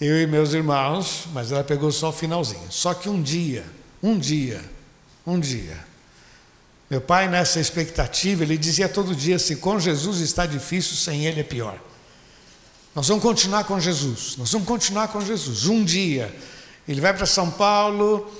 eu 0.00 0.22
e 0.22 0.26
meus 0.26 0.54
irmãos, 0.54 1.26
mas 1.34 1.52
ela 1.52 1.62
pegou 1.62 1.92
só 1.92 2.08
o 2.08 2.12
finalzinho. 2.12 2.66
Só 2.70 2.94
que 2.94 3.10
um 3.10 3.20
dia, 3.20 3.66
um 4.02 4.18
dia, 4.18 4.64
um 5.26 5.38
dia, 5.38 5.86
meu 6.90 7.00
pai, 7.02 7.28
nessa 7.28 7.60
expectativa, 7.60 8.42
ele 8.42 8.56
dizia 8.56 8.88
todo 8.88 9.14
dia 9.14 9.36
assim: 9.36 9.56
com 9.56 9.78
Jesus 9.78 10.20
está 10.20 10.46
difícil, 10.46 10.96
sem 10.96 11.26
ele 11.26 11.40
é 11.40 11.44
pior. 11.44 11.78
Nós 12.94 13.06
vamos 13.08 13.22
continuar 13.22 13.64
com 13.64 13.78
Jesus, 13.78 14.36
nós 14.38 14.50
vamos 14.50 14.66
continuar 14.66 15.08
com 15.08 15.20
Jesus. 15.20 15.66
Um 15.66 15.84
dia, 15.84 16.34
ele 16.88 17.00
vai 17.00 17.12
para 17.12 17.26
São 17.26 17.50
Paulo, 17.50 18.32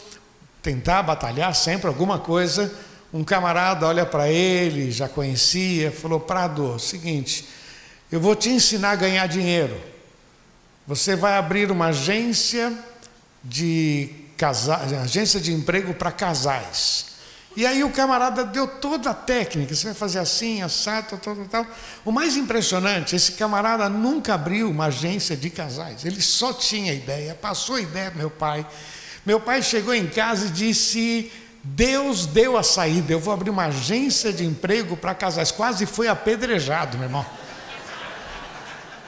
tentar 0.62 1.02
batalhar 1.02 1.54
sempre 1.54 1.88
alguma 1.88 2.18
coisa. 2.18 2.72
Um 3.12 3.22
camarada 3.22 3.86
olha 3.86 4.04
para 4.04 4.28
ele, 4.30 4.90
já 4.90 5.08
conhecia, 5.08 5.92
falou: 5.92 6.18
Prado, 6.18 6.78
seguinte, 6.78 7.46
eu 8.10 8.18
vou 8.18 8.34
te 8.34 8.48
ensinar 8.48 8.92
a 8.92 8.96
ganhar 8.96 9.26
dinheiro. 9.26 9.78
Você 10.86 11.14
vai 11.14 11.36
abrir 11.36 11.70
uma 11.70 11.88
agência 11.88 12.72
de 13.44 14.10
casais, 14.38 14.90
agência 14.94 15.38
de 15.38 15.52
emprego 15.52 15.92
para 15.92 16.10
casais. 16.10 17.07
E 17.58 17.66
aí 17.66 17.82
o 17.82 17.90
camarada 17.90 18.44
deu 18.44 18.68
toda 18.68 19.10
a 19.10 19.14
técnica, 19.14 19.74
você 19.74 19.86
vai 19.86 19.94
fazer 19.94 20.20
assim, 20.20 20.62
assado, 20.62 21.18
tal, 21.18 21.34
tal, 21.34 21.44
tal. 21.46 21.66
O 22.04 22.12
mais 22.12 22.36
impressionante, 22.36 23.16
esse 23.16 23.32
camarada 23.32 23.88
nunca 23.88 24.34
abriu 24.34 24.70
uma 24.70 24.84
agência 24.84 25.36
de 25.36 25.50
casais, 25.50 26.04
ele 26.04 26.22
só 26.22 26.52
tinha 26.52 26.94
ideia, 26.94 27.34
passou 27.34 27.74
a 27.74 27.80
ideia 27.80 28.12
meu 28.14 28.30
pai. 28.30 28.64
Meu 29.26 29.40
pai 29.40 29.60
chegou 29.60 29.92
em 29.92 30.06
casa 30.06 30.46
e 30.46 30.50
disse: 30.50 31.32
Deus 31.64 32.26
deu 32.26 32.56
a 32.56 32.62
saída, 32.62 33.12
eu 33.12 33.18
vou 33.18 33.34
abrir 33.34 33.50
uma 33.50 33.64
agência 33.64 34.32
de 34.32 34.44
emprego 34.44 34.96
para 34.96 35.12
casais. 35.12 35.50
Quase 35.50 35.84
foi 35.84 36.06
apedrejado, 36.06 36.96
meu 36.96 37.08
irmão. 37.08 37.26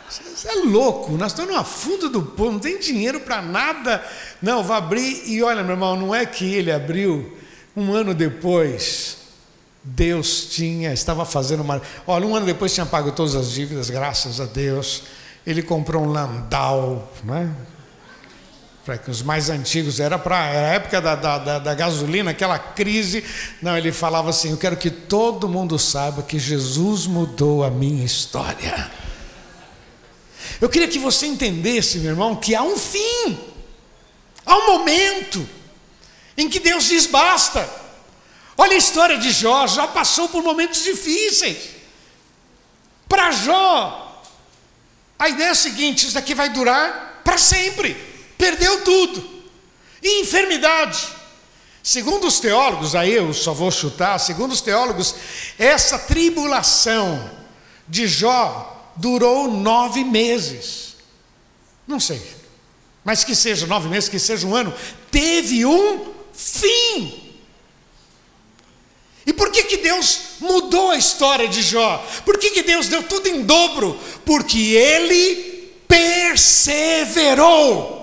Você 0.09 0.49
é 0.49 0.55
louco, 0.65 1.13
nós 1.13 1.31
estamos 1.31 1.55
no 1.55 1.65
fundo 1.65 2.09
do 2.09 2.21
povo, 2.21 2.55
não 2.55 2.59
tem 2.59 2.81
dinheiro 2.81 3.21
para 3.21 3.41
nada. 3.41 4.05
Não, 4.43 4.65
vou 4.65 4.75
abrir 4.75 5.23
e 5.31 5.41
olha, 5.41 5.63
meu 5.63 5.75
irmão, 5.75 5.95
não 5.95 6.13
é 6.13 6.27
que 6.27 6.53
ele 6.53 6.73
abriu 6.73 7.39
um 7.77 7.93
ano 7.93 8.15
depois, 8.15 9.17
Deus 9.83 10.47
tinha, 10.51 10.93
estava 10.93 11.25
fazendo 11.25 11.61
uma. 11.63 11.81
Olha, 12.07 12.27
um 12.27 12.35
ano 12.35 12.47
depois 12.47 12.73
tinha 12.75 12.85
pago 12.85 13.13
todas 13.13 13.35
as 13.35 13.51
dívidas, 13.51 13.89
graças 13.89 14.41
a 14.41 14.45
Deus. 14.45 15.05
Ele 15.47 15.63
comprou 15.63 16.03
um 16.03 16.13
Landau, 16.13 17.11
né? 17.25 17.55
Para 18.85 18.99
que 18.99 19.11
os 19.11 19.23
mais 19.23 19.49
antigos, 19.49 20.01
era 20.01 20.19
para 20.19 20.39
a 20.39 20.47
época 20.47 21.01
da, 21.01 21.15
da, 21.15 21.59
da, 21.59 21.75
gasolina, 21.75 22.33
aquela 22.33 22.59
crise. 22.59 23.25
Não, 23.63 23.77
ele 23.77 23.93
falava 23.93 24.31
assim: 24.31 24.51
Eu 24.51 24.57
quero 24.57 24.77
que 24.77 24.91
todo 24.91 25.49
mundo 25.49 25.79
saiba 25.79 26.23
que 26.23 26.39
Jesus 26.39 27.07
mudou 27.07 27.65
a 27.65 27.71
minha 27.71 28.05
história. 28.05 28.91
Eu 30.61 30.69
queria 30.69 30.89
que 30.89 30.99
você 30.99 31.27
entendesse, 31.27 31.99
meu 32.01 32.11
irmão, 32.11 32.37
que 32.37 32.55
há 32.55 32.63
um 32.63 32.77
fim, 32.77 33.39
há 34.45 34.57
um 34.57 34.67
momento 34.67 35.47
em 36.37 36.49
que 36.49 36.61
Deus 36.61 36.85
diz 36.85 37.07
basta. 37.07 37.69
Olha 38.57 38.75
a 38.75 38.79
história 38.79 39.19
de 39.19 39.31
Jó, 39.31 39.67
Jó 39.67 39.87
passou 39.87 40.29
por 40.29 40.43
momentos 40.43 40.83
difíceis. 40.83 41.71
Para 43.09 43.31
Jó, 43.31 44.23
a 45.19 45.29
ideia 45.29 45.49
é 45.49 45.53
a 45.53 45.55
seguinte: 45.55 46.05
isso 46.05 46.15
daqui 46.15 46.35
vai 46.35 46.51
durar 46.51 47.23
para 47.25 47.39
sempre. 47.39 47.95
Perdeu 48.37 48.85
tudo. 48.85 49.41
E 50.03 50.23
enfermidade. 50.23 51.09
Segundo 51.83 52.27
os 52.27 52.39
teólogos, 52.41 52.95
aí 52.95 53.15
eu 53.15 53.33
só 53.33 53.55
vou 53.55 53.71
chutar, 53.71 54.19
segundo 54.19 54.53
os 54.53 54.61
teólogos, 54.61 55.15
essa 55.59 55.99
tribulação 55.99 57.31
de 57.89 58.07
Jó 58.07 58.93
durou 58.97 59.51
nove 59.51 60.05
meses. 60.05 60.97
Não 61.87 61.99
sei, 61.99 62.23
mas 63.03 63.25
que 63.25 63.35
seja 63.35 63.67
nove 63.67 63.89
meses, 63.89 64.09
que 64.09 64.19
seja 64.19 64.47
um 64.47 64.55
ano, 64.55 64.73
teve 65.11 65.65
um 65.65 66.20
fim. 66.41 67.31
E 69.27 69.33
por 69.33 69.51
que, 69.51 69.65
que 69.65 69.77
Deus 69.77 70.21
mudou 70.41 70.91
a 70.91 70.97
história 70.97 71.47
de 71.47 71.63
Jó? 71.63 72.03
Por 72.25 72.39
que, 72.39 72.51
que 72.51 72.63
Deus 72.63 72.89
deu 72.89 73.03
tudo 73.03 73.29
em 73.29 73.43
dobro? 73.43 74.01
Porque 74.25 74.75
ele 74.75 75.75
perseverou. 75.87 78.01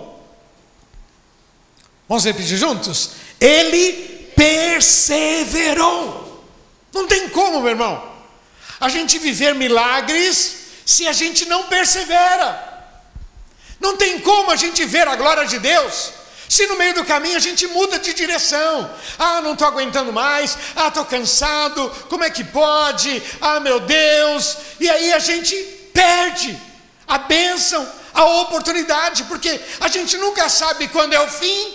Vamos 2.08 2.24
repetir 2.24 2.58
juntos? 2.58 3.10
Ele 3.42 4.30
perseverou. 4.36 6.46
Não 6.94 7.08
tem 7.08 7.28
como, 7.30 7.60
meu 7.60 7.72
irmão, 7.72 8.16
a 8.80 8.88
gente 8.88 9.18
viver 9.18 9.56
milagres 9.56 10.58
se 10.86 11.08
a 11.08 11.14
gente 11.14 11.46
não 11.46 11.64
persevera. 11.64 12.68
Não 13.80 13.98
tem 13.98 14.20
como 14.20 14.52
a 14.52 14.56
gente 14.56 14.86
ver 14.86 15.08
a 15.08 15.16
glória 15.16 15.46
de 15.46 15.58
Deus 15.60 16.14
se 16.50 16.66
no 16.68 16.78
meio 16.78 16.94
do 16.94 17.06
caminho 17.06 17.36
a 17.36 17.40
gente 17.40 17.68
muda 17.68 18.00
de 18.00 18.14
direção, 18.14 18.90
ah, 19.20 19.42
não 19.42 19.54
estou 19.54 19.68
aguentando 19.68 20.14
mais, 20.14 20.58
ah, 20.76 20.88
estou 20.88 21.06
cansado, 21.06 21.90
como 22.10 22.24
é 22.24 22.30
que 22.30 22.44
pode? 22.44 23.22
Ah, 23.42 23.60
meu 23.60 23.80
Deus, 23.80 24.58
e 24.80 24.90
aí 24.90 25.14
a 25.14 25.20
gente 25.20 25.56
perde 25.94 26.58
a 27.08 27.18
bênção, 27.18 27.88
a 28.14 28.24
oportunidade, 28.42 29.24
porque 29.26 29.60
a 29.80 29.88
gente 29.88 30.18
nunca 30.18 30.48
sabe 30.48 30.88
quando 30.88 31.14
é 31.14 31.20
o 31.20 31.28
fim. 31.28 31.74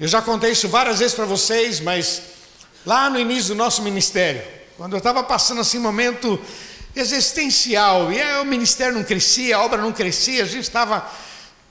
Eu 0.00 0.06
já 0.06 0.22
contei 0.22 0.52
isso 0.52 0.68
várias 0.68 1.00
vezes 1.00 1.14
para 1.14 1.24
vocês, 1.24 1.80
mas 1.80 2.22
lá 2.86 3.10
no 3.10 3.18
início 3.18 3.48
do 3.48 3.56
nosso 3.56 3.82
ministério, 3.82 4.42
quando 4.76 4.92
eu 4.92 4.98
estava 4.98 5.22
passando 5.24 5.60
assim 5.60 5.78
um 5.78 5.82
momento 5.82 6.40
existencial. 7.00 8.12
E 8.12 8.20
aí, 8.20 8.40
o 8.40 8.44
ministério 8.44 8.94
não 8.94 9.04
crescia, 9.04 9.56
a 9.56 9.64
obra 9.64 9.80
não 9.80 9.92
crescia, 9.92 10.42
a 10.42 10.46
gente 10.46 10.64
estava, 10.64 11.10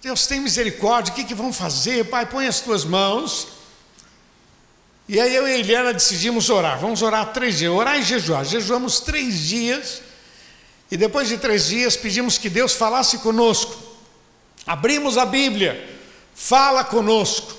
Deus 0.01 0.27
tem 0.27 0.39
misericórdia, 0.39 1.11
o 1.11 1.15
que, 1.15 1.23
que 1.23 1.35
vão 1.35 1.51
fazer? 1.51 2.05
Pai, 2.05 2.25
põe 2.25 2.47
as 2.47 2.61
tuas 2.61 2.85
mãos. 2.85 3.47
E 5.09 5.19
aí 5.19 5.33
eu 5.33 5.47
e 5.47 5.53
a 5.53 5.57
Eliana 5.57 5.93
decidimos 5.93 6.49
orar, 6.49 6.79
vamos 6.79 7.01
orar 7.01 7.31
três 7.31 7.57
dias, 7.59 7.71
orar 7.71 7.97
e 7.97 8.03
jejuar. 8.03 8.43
Jejuamos 8.43 8.99
três 8.99 9.39
dias, 9.39 10.01
e 10.91 10.97
depois 10.97 11.27
de 11.29 11.37
três 11.37 11.67
dias 11.67 11.95
pedimos 11.95 12.37
que 12.37 12.49
Deus 12.49 12.73
falasse 12.73 13.19
conosco. 13.19 13.75
Abrimos 14.65 15.17
a 15.17 15.25
Bíblia, 15.25 15.97
fala 16.35 16.83
conosco. 16.83 17.55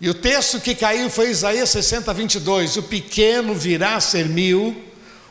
E 0.00 0.08
o 0.08 0.14
texto 0.14 0.60
que 0.60 0.74
caiu 0.74 1.10
foi 1.10 1.30
Isaías 1.30 1.70
60, 1.70 2.12
22. 2.12 2.76
O 2.76 2.82
pequeno 2.84 3.54
virá 3.54 3.96
a 3.96 4.00
ser 4.00 4.28
mil, 4.28 4.87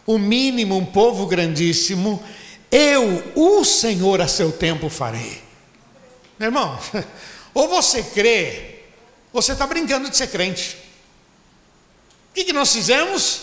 o 0.08 0.18
mínimo 0.18 0.78
um 0.78 0.86
povo 0.86 1.28
grandíssimo, 1.28 2.24
eu, 2.72 3.24
o 3.36 3.64
Senhor, 3.64 4.22
a 4.22 4.28
seu 4.28 4.52
tempo 4.52 4.90
farei. 4.90 5.44
Meu 6.40 6.48
irmão, 6.48 6.80
ou 7.54 7.68
você 7.68 8.02
crê, 8.02 8.80
ou 9.34 9.42
você 9.42 9.52
está 9.52 9.68
brincando 9.68 10.10
de 10.10 10.16
ser 10.18 10.28
crente. 10.28 10.78
O 12.32 12.34
que, 12.34 12.54
nós 12.54 12.72
fizemos? 12.72 13.42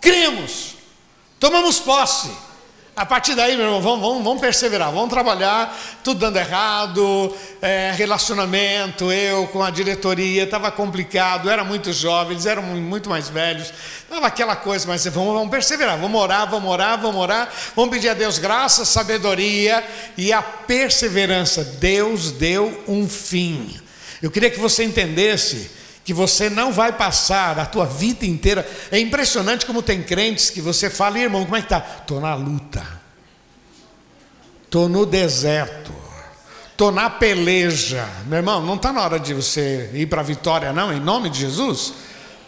Cremos, 0.00 0.76
tomamos 1.40 1.80
posse 1.80 2.30
a 2.96 3.04
partir 3.04 3.34
daí, 3.34 3.58
meu 3.58 3.66
irmão, 3.66 3.82
vamos, 3.82 4.00
vamos, 4.00 4.24
vamos 4.24 4.40
perseverar, 4.40 4.90
vamos 4.90 5.10
trabalhar, 5.10 5.78
tudo 6.02 6.18
dando 6.18 6.38
errado, 6.38 7.36
é, 7.60 7.92
relacionamento, 7.94 9.12
eu 9.12 9.46
com 9.48 9.62
a 9.62 9.68
diretoria, 9.68 10.44
estava 10.44 10.70
complicado, 10.70 11.50
era 11.50 11.62
muito 11.62 11.92
jovem, 11.92 12.32
eles 12.32 12.46
eram 12.46 12.62
muito 12.62 13.10
mais 13.10 13.28
velhos, 13.28 13.70
estava 14.00 14.26
aquela 14.26 14.56
coisa, 14.56 14.88
mas 14.88 15.04
vamos, 15.04 15.34
vamos 15.34 15.50
perseverar, 15.50 15.98
vamos 15.98 16.18
orar, 16.18 16.48
vamos 16.48 16.70
orar, 16.70 16.98
vamos 16.98 17.20
orar, 17.20 17.52
vamos 17.76 17.90
pedir 17.90 18.08
a 18.08 18.14
Deus 18.14 18.38
graça, 18.38 18.86
sabedoria 18.86 19.84
e 20.16 20.32
a 20.32 20.40
perseverança. 20.40 21.62
Deus 21.62 22.32
deu 22.32 22.82
um 22.88 23.06
fim. 23.06 23.78
Eu 24.22 24.30
queria 24.30 24.48
que 24.50 24.58
você 24.58 24.82
entendesse 24.82 25.70
que 26.06 26.14
você 26.14 26.48
não 26.48 26.72
vai 26.72 26.92
passar 26.92 27.58
a 27.58 27.66
tua 27.66 27.84
vida 27.84 28.24
inteira. 28.24 28.66
É 28.92 28.98
impressionante 29.00 29.66
como 29.66 29.82
tem 29.82 30.04
crentes 30.04 30.50
que 30.50 30.60
você 30.60 30.88
fala, 30.88 31.18
irmão, 31.18 31.44
como 31.44 31.56
é 31.56 31.60
que 31.60 31.68
tá? 31.68 31.80
Tô 31.80 32.20
na 32.20 32.32
luta. 32.36 32.86
Tô 34.70 34.88
no 34.88 35.04
deserto. 35.04 35.92
Tô 36.76 36.92
na 36.92 37.10
peleja. 37.10 38.08
Meu 38.26 38.36
irmão, 38.36 38.62
não 38.62 38.76
está 38.76 38.92
na 38.92 39.02
hora 39.02 39.18
de 39.18 39.34
você 39.34 39.90
ir 39.94 40.06
para 40.06 40.20
a 40.20 40.24
vitória 40.24 40.72
não, 40.72 40.92
em 40.92 41.00
nome 41.00 41.28
de 41.28 41.40
Jesus. 41.40 41.94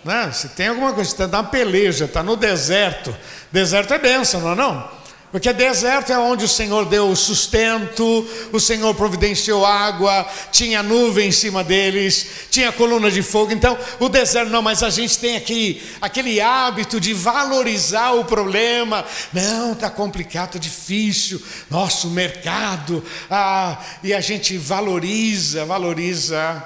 Né? 0.04 0.30
Se 0.30 0.50
tem 0.50 0.68
alguma 0.68 0.92
coisa, 0.92 1.10
está 1.10 1.26
na 1.26 1.42
peleja, 1.42 2.04
está 2.04 2.22
no 2.22 2.36
deserto. 2.36 3.12
Deserto 3.50 3.92
é 3.92 3.98
bênção, 3.98 4.40
não 4.40 4.52
é 4.52 4.54
não? 4.54 4.97
Porque 5.30 5.52
deserto 5.52 6.10
é 6.10 6.18
onde 6.18 6.46
o 6.46 6.48
Senhor 6.48 6.86
deu 6.86 7.10
o 7.10 7.16
sustento, 7.16 8.26
o 8.50 8.58
Senhor 8.58 8.94
providenciou 8.94 9.64
água, 9.64 10.26
tinha 10.50 10.82
nuvem 10.82 11.28
em 11.28 11.32
cima 11.32 11.62
deles, 11.62 12.26
tinha 12.50 12.72
coluna 12.72 13.10
de 13.10 13.22
fogo. 13.22 13.52
Então, 13.52 13.76
o 14.00 14.08
deserto 14.08 14.50
não, 14.50 14.62
mas 14.62 14.82
a 14.82 14.88
gente 14.88 15.18
tem 15.18 15.36
aqui 15.36 15.82
aquele 16.00 16.40
hábito 16.40 16.98
de 16.98 17.12
valorizar 17.12 18.12
o 18.12 18.24
problema. 18.24 19.04
Não, 19.30 19.72
está 19.72 19.90
complicado, 19.90 20.46
está 20.46 20.58
difícil. 20.58 21.42
Nosso 21.68 22.08
mercado, 22.08 23.04
ah, 23.30 23.78
e 24.02 24.14
a 24.14 24.22
gente 24.22 24.56
valoriza, 24.56 25.66
valoriza. 25.66 26.64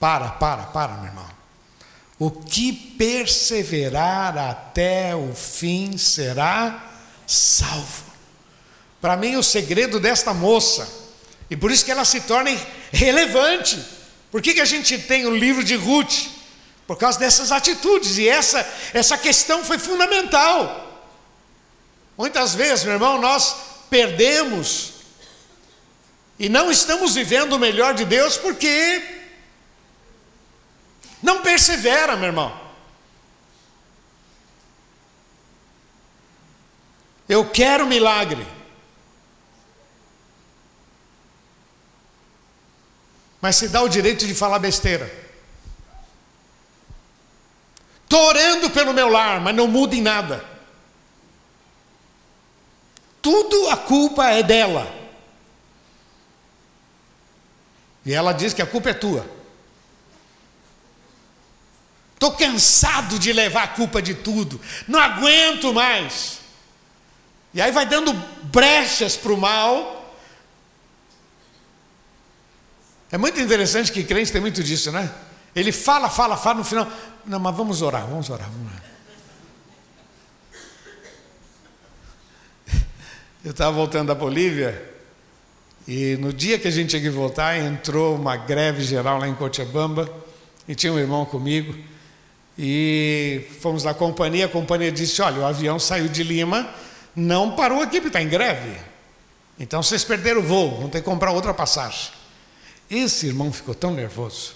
Para, 0.00 0.30
para, 0.30 0.62
para, 0.64 0.94
meu 0.94 1.04
irmão. 1.04 1.28
O 2.18 2.30
que 2.30 2.72
perseverar 2.72 4.36
até 4.36 5.14
o 5.14 5.32
fim 5.34 5.96
será 5.96 6.89
salvo. 7.30 8.04
Para 9.00 9.16
mim, 9.16 9.36
o 9.36 9.42
segredo 9.42 10.00
desta 10.00 10.34
moça, 10.34 10.88
e 11.48 11.56
por 11.56 11.70
isso 11.70 11.84
que 11.84 11.90
ela 11.90 12.04
se 12.04 12.20
torna 12.22 12.50
relevante. 12.92 13.82
Por 14.30 14.42
que, 14.42 14.54
que 14.54 14.60
a 14.60 14.64
gente 14.64 14.98
tem 14.98 15.26
o 15.26 15.34
livro 15.34 15.62
de 15.62 15.76
Ruth? 15.76 16.28
Por 16.86 16.96
causa 16.96 17.18
dessas 17.18 17.52
atitudes, 17.52 18.18
e 18.18 18.28
essa, 18.28 18.68
essa 18.92 19.16
questão 19.16 19.64
foi 19.64 19.78
fundamental. 19.78 21.08
Muitas 22.18 22.54
vezes, 22.54 22.84
meu 22.84 22.94
irmão, 22.94 23.20
nós 23.20 23.54
perdemos 23.88 24.92
e 26.38 26.48
não 26.48 26.70
estamos 26.70 27.14
vivendo 27.14 27.52
o 27.52 27.58
melhor 27.58 27.94
de 27.94 28.04
Deus 28.04 28.36
porque 28.36 29.02
não 31.22 31.42
persevera, 31.42 32.16
meu 32.16 32.26
irmão. 32.26 32.69
Eu 37.30 37.48
quero 37.48 37.86
milagre. 37.86 38.44
Mas 43.40 43.54
se 43.54 43.68
dá 43.68 43.80
o 43.82 43.88
direito 43.88 44.26
de 44.26 44.34
falar 44.34 44.58
besteira. 44.58 45.08
Estou 48.02 48.20
orando 48.20 48.68
pelo 48.70 48.92
meu 48.92 49.08
lar, 49.08 49.40
mas 49.40 49.54
não 49.54 49.68
muda 49.68 49.94
em 49.94 50.02
nada. 50.02 50.44
Tudo 53.22 53.70
a 53.70 53.76
culpa 53.76 54.28
é 54.30 54.42
dela. 54.42 54.92
E 58.04 58.12
ela 58.12 58.32
diz 58.32 58.52
que 58.52 58.60
a 58.60 58.66
culpa 58.66 58.90
é 58.90 58.94
tua. 58.94 59.24
Estou 62.14 62.32
cansado 62.32 63.20
de 63.20 63.32
levar 63.32 63.62
a 63.62 63.68
culpa 63.68 64.02
de 64.02 64.14
tudo. 64.14 64.60
Não 64.88 64.98
aguento 64.98 65.72
mais. 65.72 66.39
E 67.52 67.60
aí 67.60 67.72
vai 67.72 67.86
dando 67.86 68.12
brechas 68.44 69.16
para 69.16 69.32
o 69.32 69.36
mal. 69.36 70.14
É 73.10 73.18
muito 73.18 73.40
interessante 73.40 73.90
que 73.90 74.04
crente 74.04 74.30
tem 74.30 74.40
muito 74.40 74.62
disso, 74.62 74.92
né? 74.92 75.12
Ele 75.54 75.72
fala, 75.72 76.08
fala, 76.08 76.36
fala, 76.36 76.58
no 76.58 76.64
final. 76.64 76.86
Não, 77.26 77.40
mas 77.40 77.56
vamos 77.56 77.82
orar, 77.82 78.06
vamos 78.06 78.30
orar, 78.30 78.48
vamos 78.48 78.72
orar. 78.72 78.84
Eu 83.44 83.50
estava 83.50 83.72
voltando 83.72 84.08
da 84.08 84.14
Bolívia 84.14 84.90
e 85.88 86.16
no 86.20 86.32
dia 86.32 86.56
que 86.56 86.68
a 86.68 86.70
gente 86.70 86.90
tinha 86.90 87.02
que 87.02 87.10
voltar, 87.10 87.58
entrou 87.58 88.14
uma 88.14 88.36
greve 88.36 88.84
geral 88.84 89.18
lá 89.18 89.26
em 89.26 89.34
Cochabamba 89.34 90.08
e 90.68 90.74
tinha 90.74 90.92
um 90.92 90.98
irmão 90.98 91.24
comigo. 91.24 91.74
E 92.56 93.48
fomos 93.60 93.82
na 93.82 93.92
companhia, 93.92 94.46
a 94.46 94.48
companhia 94.48 94.92
disse: 94.92 95.20
Olha, 95.20 95.40
o 95.40 95.44
avião 95.44 95.80
saiu 95.80 96.06
de 96.06 96.22
Lima, 96.22 96.72
não 97.14 97.54
parou 97.54 97.82
aqui 97.82 98.00
porque 98.00 98.08
está 98.08 98.22
em 98.22 98.28
greve. 98.28 98.78
Então 99.58 99.82
vocês 99.82 100.04
perderam 100.04 100.40
o 100.40 100.44
voo, 100.44 100.80
vão 100.80 100.88
ter 100.88 101.00
que 101.00 101.04
comprar 101.04 101.32
outra 101.32 101.52
passagem. 101.52 102.12
Esse 102.90 103.26
irmão 103.26 103.52
ficou 103.52 103.74
tão 103.74 103.92
nervoso. 103.92 104.54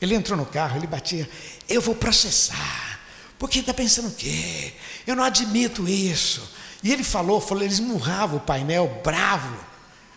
Ele 0.00 0.14
entrou 0.14 0.38
no 0.38 0.46
carro, 0.46 0.78
ele 0.78 0.86
batia: 0.86 1.28
Eu 1.68 1.80
vou 1.80 1.94
processar. 1.94 3.00
Porque 3.38 3.60
está 3.60 3.72
pensando 3.72 4.08
o 4.08 4.12
quê? 4.12 4.74
Eu 5.06 5.16
não 5.16 5.24
admito 5.24 5.88
isso. 5.88 6.46
E 6.82 6.92
ele 6.92 7.02
falou, 7.02 7.40
falou, 7.40 7.62
ele 7.62 7.72
esmurrava 7.72 8.36
o 8.36 8.40
painel, 8.40 9.00
bravo. 9.02 9.56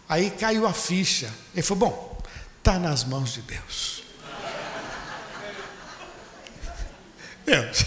Aí 0.07 0.29
caiu 0.29 0.67
a 0.67 0.73
ficha. 0.73 1.33
Ele 1.53 1.61
falou: 1.61 1.89
Bom, 1.89 2.21
está 2.59 2.77
nas 2.77 3.03
mãos 3.03 3.33
de 3.33 3.41
Deus. 3.41 4.03
Deus. 7.45 7.85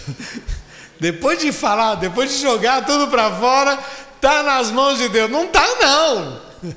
Depois 0.99 1.39
de 1.39 1.51
falar, 1.51 1.95
depois 1.95 2.31
de 2.31 2.41
jogar 2.41 2.85
tudo 2.85 3.07
para 3.07 3.31
fora, 3.35 3.77
está 4.15 4.43
nas 4.43 4.71
mãos 4.71 4.97
de 4.97 5.09
Deus. 5.09 5.29
Não 5.29 5.45
está, 5.45 5.65
não. 5.79 6.41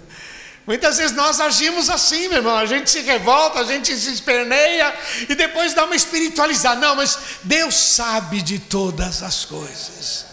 Muitas 0.67 0.99
vezes 0.99 1.17
nós 1.17 1.41
agimos 1.41 1.91
assim, 1.91 2.29
meu 2.29 2.39
irmão. 2.39 2.57
A 2.57 2.67
gente 2.67 2.91
se 2.91 3.01
revolta, 3.01 3.61
a 3.61 3.65
gente 3.65 3.97
se 3.97 4.13
esperneia 4.13 4.95
e 5.29 5.35
depois 5.35 5.75
dá 5.75 5.85
uma 5.85 5.97
espiritualizada. 5.97 6.81
Não, 6.81 6.97
mas 6.97 7.19
Deus 7.43 7.75
sabe 7.75 8.43
de 8.43 8.59
todas 8.59 9.23
as 9.23 9.45
coisas. 9.45 10.30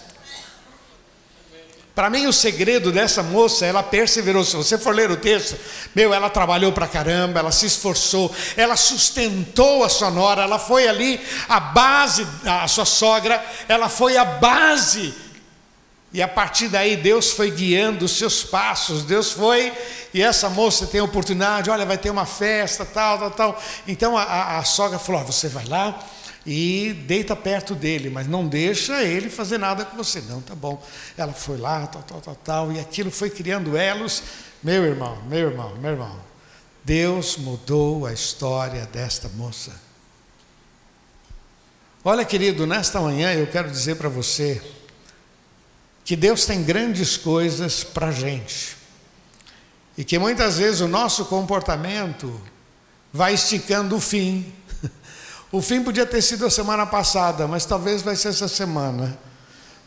Para 1.98 2.12
mim, 2.12 2.28
o 2.28 2.32
segredo 2.32 2.92
dessa 2.92 3.24
moça, 3.24 3.66
ela 3.66 3.82
perseverou. 3.82 4.44
Se 4.44 4.56
você 4.56 4.78
for 4.78 4.94
ler 4.94 5.10
o 5.10 5.18
texto, 5.18 5.58
meu, 5.96 6.14
ela 6.14 6.30
trabalhou 6.30 6.72
para 6.72 6.88
caramba, 6.88 7.40
ela 7.40 7.52
se 7.52 7.66
esforçou, 7.66 8.32
ela 8.56 8.76
sustentou 8.76 9.84
a 9.84 9.90
sua 9.90 10.12
nora, 10.12 10.44
ela 10.44 10.60
foi 10.60 10.88
ali 10.88 11.20
a 11.50 11.60
base, 11.60 12.28
a 12.46 12.68
sua 12.68 12.86
sogra, 12.86 13.44
ela 13.68 13.90
foi 13.90 14.16
a 14.16 14.24
base. 14.24 15.12
E 16.14 16.22
a 16.22 16.28
partir 16.28 16.68
daí, 16.68 16.96
Deus 16.96 17.32
foi 17.32 17.50
guiando 17.50 18.06
os 18.06 18.12
seus 18.12 18.44
passos, 18.44 19.04
Deus 19.04 19.32
foi, 19.32 19.74
e 20.14 20.22
essa 20.22 20.50
moça 20.50 20.86
tem 20.86 21.02
a 21.02 21.04
oportunidade, 21.04 21.72
olha, 21.72 21.84
vai 21.84 21.98
ter 21.98 22.12
uma 22.12 22.28
festa, 22.28 22.86
tal, 22.86 23.18
tal, 23.18 23.32
tal. 23.32 23.64
Então 23.88 24.16
a, 24.16 24.22
a, 24.22 24.58
a 24.60 24.64
sogra 24.64 25.00
falou: 25.00 25.22
oh, 25.22 25.26
você 25.26 25.50
vai 25.50 25.66
lá, 25.66 25.98
e 26.48 26.94
deita 26.94 27.36
perto 27.36 27.76
dele, 27.76 28.10
mas 28.10 28.26
não 28.26 28.48
deixa 28.48 29.04
ele 29.04 29.30
fazer 29.30 29.58
nada 29.58 29.84
com 29.84 29.98
você. 29.98 30.22
Não, 30.22 30.42
tá 30.42 30.56
bom. 30.56 30.82
Ela 31.18 31.34
foi 31.34 31.58
lá, 31.58 31.86
tal, 31.86 32.02
tal, 32.04 32.22
tal, 32.22 32.36
tal, 32.36 32.72
e 32.72 32.80
aquilo 32.80 33.12
foi 33.12 33.30
criando 33.30 33.76
elos. 33.76 34.24
Meu 34.64 34.86
irmão, 34.86 35.22
meu 35.24 35.50
irmão, 35.50 35.76
meu 35.76 35.92
irmão, 35.92 36.18
Deus 36.86 37.36
mudou 37.36 38.06
a 38.06 38.14
história 38.14 38.86
desta 38.86 39.28
moça. 39.28 39.78
Olha, 42.02 42.24
querido, 42.24 42.66
nesta 42.66 43.02
manhã 43.02 43.34
eu 43.34 43.48
quero 43.48 43.70
dizer 43.70 43.98
para 43.98 44.08
você 44.08 44.62
que 46.06 46.16
Deus 46.16 46.46
tem 46.46 46.64
grandes 46.64 47.18
coisas 47.18 47.84
para 47.84 48.08
a 48.08 48.12
gente. 48.14 48.78
E 49.98 50.06
que 50.06 50.18
muitas 50.18 50.60
vezes 50.60 50.80
o 50.80 50.88
nosso 50.88 51.26
comportamento 51.26 52.40
vai 53.12 53.34
esticando 53.34 53.98
o 53.98 54.00
fim, 54.00 54.54
o 55.52 55.62
fim 55.62 55.82
podia 55.82 56.06
ter 56.06 56.22
sido 56.22 56.46
a 56.46 56.50
semana 56.50 56.86
passada, 56.86 57.48
mas 57.48 57.66
talvez 57.66 58.02
vai 58.02 58.16
ser 58.16 58.30
essa 58.30 58.48
semana. 58.48 59.18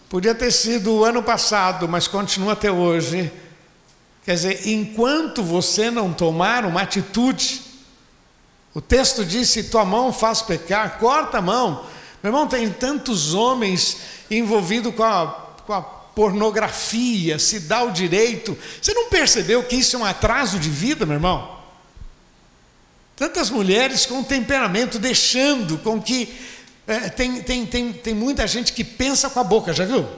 Podia 0.09 0.35
ter 0.35 0.51
sido 0.51 0.93
o 0.93 1.05
ano 1.05 1.23
passado, 1.23 1.89
mas 1.89 2.09
continua 2.09 2.55
até 2.55 2.71
hoje. 2.71 3.31
Quer 4.25 4.35
dizer, 4.35 4.69
enquanto 4.69 5.43
você 5.43 5.91
não 5.91 6.13
tomar 6.13 6.65
uma 6.65 6.83
atitude, 6.83 7.63
o 8.75 8.81
texto 8.81 9.25
diz: 9.25 9.51
se 9.51 9.65
tua 9.65 9.85
mão 9.85 10.13
faz 10.13 10.43
pecar, 10.43 10.99
corta 10.99 11.39
a 11.39 11.43
mão. 11.43 11.85
Meu 12.23 12.31
irmão, 12.31 12.49
tem 12.49 12.69
tantos 12.71 13.35
homens 13.35 13.99
envolvidos 14.31 14.95
com 14.95 15.05
a, 15.05 15.27
com 15.67 15.73
a 15.73 15.83
pornografia, 15.83 17.39
se 17.39 17.61
dá 17.61 17.83
o 17.83 17.93
direito. 17.93 18.57
Você 18.81 18.93
não 18.93 19.09
percebeu 19.09 19.63
que 19.63 19.77
isso 19.77 19.97
é 19.97 19.99
um 19.99 20.05
atraso 20.05 20.59
de 20.59 20.69
vida, 20.69 21.07
meu 21.07 21.15
irmão? 21.15 21.60
Tantas 23.21 23.51
mulheres 23.51 24.07
com 24.07 24.23
temperamento, 24.23 24.99
deixando 24.99 25.77
com 25.77 26.01
que. 26.01 26.35
É, 26.87 27.11
tem, 27.11 27.43
tem, 27.43 27.67
tem, 27.67 27.93
tem 27.93 28.15
muita 28.15 28.47
gente 28.47 28.73
que 28.73 28.83
pensa 28.83 29.29
com 29.29 29.39
a 29.39 29.45
boca, 29.45 29.75
já 29.75 29.85
viu? 29.85 30.09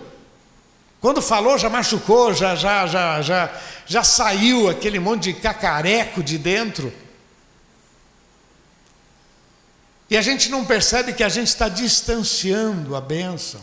Quando 1.00 1.20
falou, 1.20 1.58
já 1.58 1.68
machucou, 1.68 2.32
já, 2.32 2.54
já, 2.54 2.86
já, 2.86 3.20
já, 3.20 3.60
já 3.86 4.04
saiu 4.04 4.70
aquele 4.70 5.00
monte 5.00 5.32
de 5.32 5.32
cacareco 5.32 6.22
de 6.22 6.38
dentro. 6.38 6.92
E 10.08 10.16
a 10.16 10.22
gente 10.22 10.48
não 10.48 10.64
percebe 10.64 11.12
que 11.12 11.24
a 11.24 11.28
gente 11.28 11.48
está 11.48 11.68
distanciando 11.68 12.94
a 12.94 13.00
bênção. 13.00 13.60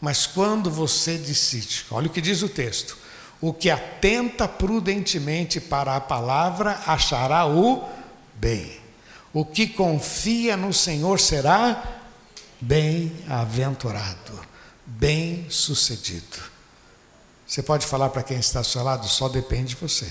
Mas 0.00 0.28
quando 0.28 0.70
você 0.70 1.18
decide, 1.18 1.84
olha 1.90 2.06
o 2.06 2.10
que 2.10 2.20
diz 2.20 2.40
o 2.42 2.48
texto: 2.48 2.96
o 3.40 3.52
que 3.52 3.70
atenta 3.70 4.48
prudentemente 4.48 5.60
para 5.60 5.96
a 5.96 6.00
palavra 6.00 6.80
achará 6.86 7.46
o 7.46 7.84
bem. 8.34 8.80
O 9.32 9.44
que 9.44 9.66
confia 9.66 10.56
no 10.56 10.72
Senhor 10.72 11.20
será 11.20 11.82
bem-aventurado, 12.60 14.40
bem-sucedido. 14.86 16.38
Você 17.46 17.62
pode 17.62 17.86
falar 17.86 18.08
para 18.08 18.22
quem 18.22 18.38
está 18.38 18.60
ao 18.60 18.64
seu 18.64 18.82
lado? 18.82 19.06
Só 19.06 19.28
depende 19.28 19.74
de 19.74 19.76
você. 19.76 20.10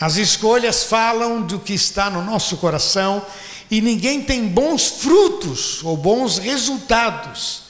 As 0.00 0.16
escolhas 0.16 0.84
falam 0.84 1.42
do 1.42 1.58
que 1.58 1.72
está 1.72 2.10
no 2.10 2.22
nosso 2.22 2.56
coração 2.58 3.24
e 3.70 3.80
ninguém 3.80 4.22
tem 4.22 4.46
bons 4.48 4.88
frutos 4.88 5.82
ou 5.82 5.96
bons 5.96 6.38
resultados 6.38 7.67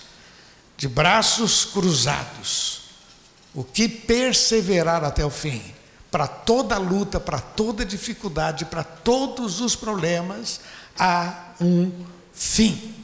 de 0.79 0.89
braços 0.89 1.65
cruzados. 1.65 2.79
O 3.53 3.65
que 3.65 3.89
perseverar 3.89 5.03
até 5.03 5.25
o 5.27 5.31
fim 5.31 5.61
para 6.11 6.27
toda 6.27 6.79
luta, 6.79 7.21
para 7.21 7.41
toda 7.41 7.85
dificuldade, 7.85 8.65
para 8.65 8.83
todos 8.83 9.61
os 9.61 9.77
problemas, 9.77 10.61
há 10.99 11.53
um 11.61 11.93
fim. 12.33 12.95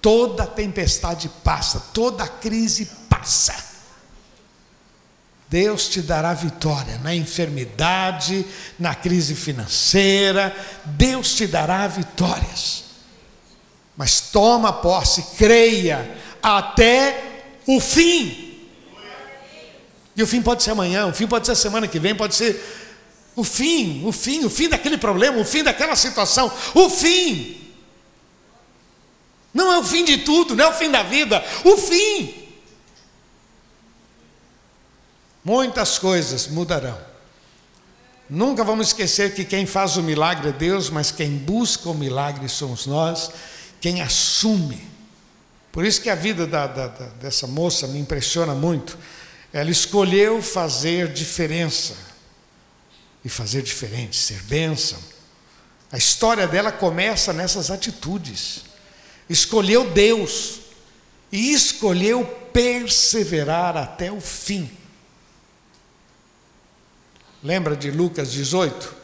Toda 0.00 0.46
tempestade 0.46 1.30
passa, 1.44 1.78
toda 1.92 2.26
crise 2.26 2.86
passa. 3.08 3.54
Deus 5.48 5.88
te 5.88 6.00
dará 6.00 6.32
vitória 6.32 6.98
na 6.98 7.14
enfermidade, 7.14 8.44
na 8.78 8.94
crise 8.94 9.34
financeira, 9.34 10.56
Deus 10.84 11.34
te 11.34 11.46
dará 11.46 11.86
vitórias. 11.86 12.84
Mas 13.96 14.20
toma 14.20 14.72
posse, 14.72 15.22
creia 15.36 16.21
até 16.42 17.44
o 17.66 17.80
fim. 17.80 18.58
E 20.16 20.22
o 20.22 20.26
fim 20.26 20.42
pode 20.42 20.62
ser 20.62 20.72
amanhã, 20.72 21.06
o 21.06 21.12
fim 21.12 21.26
pode 21.26 21.46
ser 21.46 21.54
semana 21.54 21.88
que 21.88 21.98
vem, 21.98 22.14
pode 22.14 22.34
ser 22.34 22.60
o 23.34 23.42
fim, 23.42 24.04
o 24.04 24.12
fim, 24.12 24.44
o 24.44 24.50
fim 24.50 24.68
daquele 24.68 24.98
problema, 24.98 25.38
o 25.38 25.44
fim 25.44 25.62
daquela 25.62 25.96
situação, 25.96 26.52
o 26.74 26.90
fim. 26.90 27.58
Não 29.54 29.72
é 29.72 29.78
o 29.78 29.84
fim 29.84 30.04
de 30.04 30.18
tudo, 30.18 30.54
não 30.54 30.66
é 30.66 30.68
o 30.68 30.74
fim 30.74 30.90
da 30.90 31.02
vida, 31.02 31.42
o 31.64 31.76
fim. 31.76 32.34
Muitas 35.44 35.98
coisas 35.98 36.46
mudarão. 36.46 36.98
Nunca 38.28 38.64
vamos 38.64 38.88
esquecer 38.88 39.34
que 39.34 39.44
quem 39.44 39.66
faz 39.66 39.96
o 39.96 40.02
milagre 40.02 40.50
é 40.50 40.52
Deus, 40.52 40.88
mas 40.88 41.10
quem 41.10 41.36
busca 41.36 41.88
o 41.90 41.94
milagre 41.94 42.48
somos 42.48 42.86
nós, 42.86 43.30
quem 43.80 44.00
assume. 44.00 44.92
Por 45.72 45.86
isso 45.86 46.02
que 46.02 46.10
a 46.10 46.14
vida 46.14 46.46
da, 46.46 46.66
da, 46.66 46.86
da, 46.86 47.06
dessa 47.06 47.46
moça 47.46 47.86
me 47.88 47.98
impressiona 47.98 48.54
muito. 48.54 48.98
Ela 49.50 49.70
escolheu 49.70 50.42
fazer 50.42 51.08
diferença 51.08 51.96
e 53.24 53.28
fazer 53.30 53.62
diferente, 53.62 54.16
ser 54.16 54.42
bênção. 54.42 54.98
A 55.90 55.96
história 55.96 56.46
dela 56.46 56.70
começa 56.70 57.32
nessas 57.32 57.70
atitudes. 57.70 58.64
Escolheu 59.28 59.90
Deus 59.90 60.60
e 61.30 61.52
escolheu 61.52 62.24
perseverar 62.52 63.74
até 63.74 64.12
o 64.12 64.20
fim. 64.20 64.70
Lembra 67.42 67.74
de 67.74 67.90
Lucas 67.90 68.30
18? 68.30 68.94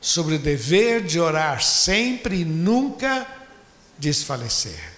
Sobre 0.00 0.36
o 0.36 0.38
dever 0.38 1.02
de 1.02 1.18
orar 1.18 1.62
sempre 1.62 2.40
e 2.40 2.44
nunca 2.44 3.26
desfalecer. 3.98 4.95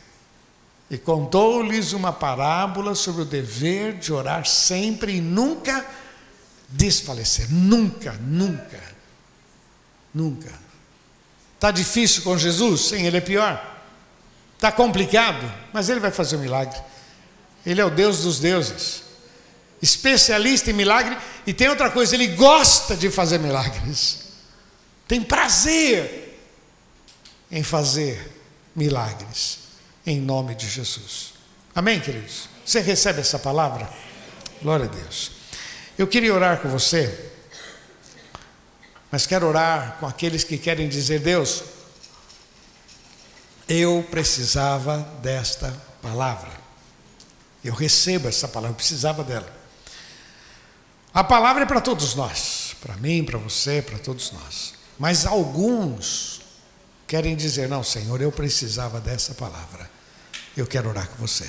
E 0.91 0.97
contou-lhes 0.97 1.93
uma 1.93 2.12
parábola 2.12 2.95
sobre 2.95 3.22
o 3.22 3.24
dever 3.24 3.95
de 3.95 4.12
orar 4.12 4.47
sempre 4.47 5.16
e 5.16 5.20
nunca 5.20 5.84
desfalecer. 6.68 7.51
Nunca, 7.51 8.12
nunca, 8.20 8.82
nunca. 10.14 10.53
Está 11.55 11.70
difícil 11.70 12.22
com 12.22 12.39
Jesus? 12.39 12.89
Sim, 12.89 13.07
ele 13.07 13.18
é 13.18 13.20
pior. 13.20 13.76
Está 14.55 14.72
complicado, 14.72 15.53
mas 15.72 15.89
ele 15.89 16.01
vai 16.01 16.11
fazer 16.11 16.36
um 16.36 16.41
milagre. 16.41 16.80
Ele 17.66 17.80
é 17.80 17.84
o 17.84 17.91
Deus 17.91 18.22
dos 18.22 18.41
deuses 18.41 19.09
especialista 19.80 20.70
em 20.70 20.74
milagre, 20.74 21.16
e 21.47 21.53
tem 21.53 21.68
outra 21.68 21.91
coisa, 21.91 22.14
ele 22.14 22.28
gosta 22.28 22.97
de 22.97 23.11
fazer 23.11 23.39
milagres. 23.39 24.18
Tem 25.07 25.22
prazer 25.22 26.39
em 27.51 27.62
fazer 27.62 28.32
milagres 28.74 29.68
em 30.09 30.21
nome 30.21 30.55
de 30.55 30.69
Jesus. 30.69 31.35
Amém, 31.75 32.01
queridos? 32.01 32.49
Você 32.65 32.81
recebe 32.81 33.21
essa 33.21 33.39
palavra? 33.39 33.89
Glória 34.63 34.87
a 34.87 34.89
Deus. 34.89 35.33
Eu 35.99 36.07
queria 36.07 36.35
orar 36.35 36.61
com 36.61 36.69
você, 36.69 37.31
mas 39.11 39.27
quero 39.27 39.47
orar 39.47 39.99
com 40.01 40.07
aqueles 40.07 40.45
que 40.45 40.57
querem 40.57 40.89
dizer: 40.89 41.21
Deus, 41.21 41.63
eu 43.69 44.07
precisava 44.11 44.99
desta 45.21 45.75
palavra. 46.01 46.51
Eu 47.63 47.75
recebo 47.75 48.29
essa 48.29 48.49
palavra, 48.49 48.73
eu 48.73 48.77
precisava 48.77 49.23
dela. 49.23 49.53
A 51.13 51.23
palavra 51.23 51.65
é 51.65 51.67
para 51.67 51.81
todos 51.81 52.15
nós, 52.15 52.75
para 52.81 52.97
mim, 52.97 53.25
para 53.25 53.39
você, 53.39 53.83
para 53.83 53.99
todos 53.99 54.33
nós. 54.33 54.75
Mas 54.99 55.27
alguns 55.27 56.41
querem 57.07 57.37
dizer: 57.37 57.69
Não, 57.69 57.83
Senhor, 57.83 58.21
eu 58.23 58.33
precisava 58.33 59.01
dessa 59.01 59.35
palavra. 59.35 59.97
Eu 60.59 60.67
quero 60.67 60.89
orar 60.89 61.09
com 61.09 61.25
você. 61.25 61.49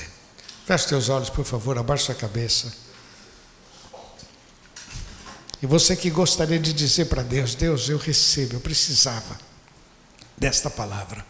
Feche 0.67 0.87
teus 0.87 1.09
olhos, 1.09 1.31
por 1.31 1.43
favor, 1.43 1.75
abaixe 1.79 2.05
sua 2.05 2.13
cabeça. 2.13 2.71
E 5.59 5.65
você 5.65 5.95
que 5.95 6.11
gostaria 6.11 6.59
de 6.59 6.71
dizer 6.71 7.05
para 7.05 7.23
Deus: 7.23 7.55
Deus, 7.55 7.89
eu 7.89 7.97
recebo, 7.97 8.53
eu 8.53 8.59
precisava 8.59 9.35
desta 10.37 10.69
palavra. 10.69 11.25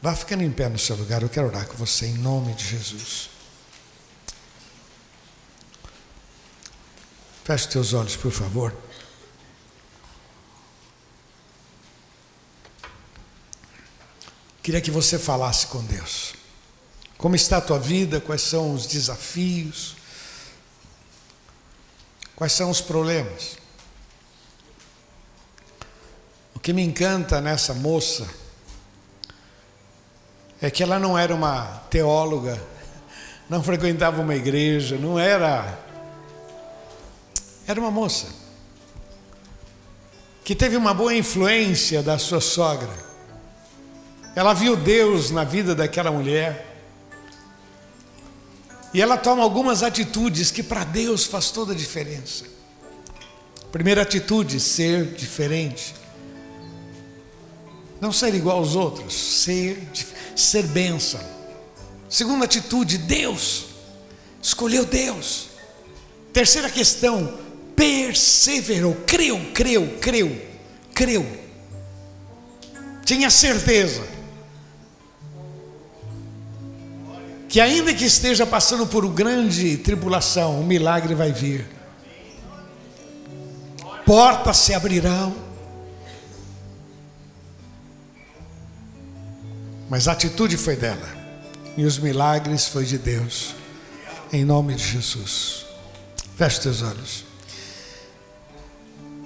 Vá 0.00 0.14
ficando 0.14 0.44
em 0.44 0.52
pé 0.52 0.68
no 0.68 0.78
seu 0.78 0.94
lugar, 0.94 1.20
eu 1.20 1.28
quero 1.28 1.48
orar 1.48 1.66
com 1.66 1.76
você 1.76 2.06
em 2.06 2.14
nome 2.14 2.54
de 2.54 2.64
Jesus. 2.64 3.28
Feche 7.42 7.68
teus 7.70 7.92
olhos, 7.92 8.14
por 8.14 8.30
favor. 8.30 8.72
Queria 14.62 14.80
que 14.80 14.92
você 14.92 15.18
falasse 15.18 15.66
com 15.66 15.84
Deus. 15.84 16.39
Como 17.20 17.36
está 17.36 17.58
a 17.58 17.60
tua 17.60 17.78
vida? 17.78 18.18
Quais 18.18 18.40
são 18.40 18.72
os 18.72 18.86
desafios? 18.86 19.94
Quais 22.34 22.54
são 22.54 22.70
os 22.70 22.80
problemas? 22.80 23.58
O 26.54 26.58
que 26.58 26.72
me 26.72 26.82
encanta 26.82 27.38
nessa 27.38 27.74
moça 27.74 28.26
é 30.62 30.70
que 30.70 30.82
ela 30.82 30.98
não 30.98 31.18
era 31.18 31.34
uma 31.34 31.66
teóloga, 31.90 32.58
não 33.50 33.62
frequentava 33.62 34.22
uma 34.22 34.34
igreja, 34.34 34.96
não 34.96 35.18
era 35.18 35.78
era 37.66 37.78
uma 37.78 37.90
moça 37.90 38.28
que 40.42 40.54
teve 40.54 40.74
uma 40.74 40.94
boa 40.94 41.14
influência 41.14 42.02
da 42.02 42.18
sua 42.18 42.40
sogra. 42.40 43.10
Ela 44.34 44.54
viu 44.54 44.74
Deus 44.74 45.30
na 45.30 45.44
vida 45.44 45.74
daquela 45.74 46.10
mulher. 46.10 46.69
E 48.92 49.00
ela 49.00 49.16
toma 49.16 49.42
algumas 49.42 49.82
atitudes 49.82 50.50
que 50.50 50.62
para 50.62 50.84
Deus 50.84 51.24
faz 51.24 51.50
toda 51.50 51.72
a 51.72 51.76
diferença. 51.76 52.44
Primeira 53.70 54.02
atitude, 54.02 54.58
ser 54.58 55.14
diferente. 55.14 55.94
Não 58.00 58.12
ser 58.12 58.34
igual 58.34 58.58
aos 58.58 58.74
outros, 58.74 59.14
ser, 59.14 59.80
ser 60.34 60.64
bênção. 60.64 61.20
Segunda 62.08 62.46
atitude, 62.46 62.98
Deus. 62.98 63.66
Escolheu 64.42 64.84
Deus. 64.84 65.50
Terceira 66.32 66.68
questão, 66.68 67.38
perseverou, 67.76 68.94
creu, 69.06 69.38
creu, 69.54 69.98
creu, 70.00 70.42
creu. 70.92 71.40
Tinha 73.04 73.30
certeza 73.30 74.04
que 77.50 77.60
ainda 77.60 77.92
que 77.92 78.04
esteja 78.04 78.46
passando 78.46 78.86
por 78.86 79.04
grande 79.08 79.76
tribulação, 79.76 80.60
o 80.60 80.64
milagre 80.64 81.16
vai 81.16 81.32
vir. 81.32 81.66
Portas 84.06 84.56
se 84.58 84.72
abrirão. 84.72 85.34
Mas 89.88 90.06
a 90.06 90.12
atitude 90.12 90.56
foi 90.56 90.76
dela. 90.76 91.08
E 91.76 91.84
os 91.84 91.98
milagres 91.98 92.68
foi 92.68 92.84
de 92.84 92.96
Deus. 92.96 93.56
Em 94.32 94.44
nome 94.44 94.76
de 94.76 94.86
Jesus. 94.86 95.66
Feche 96.36 96.60
teus 96.60 96.82
olhos. 96.82 97.24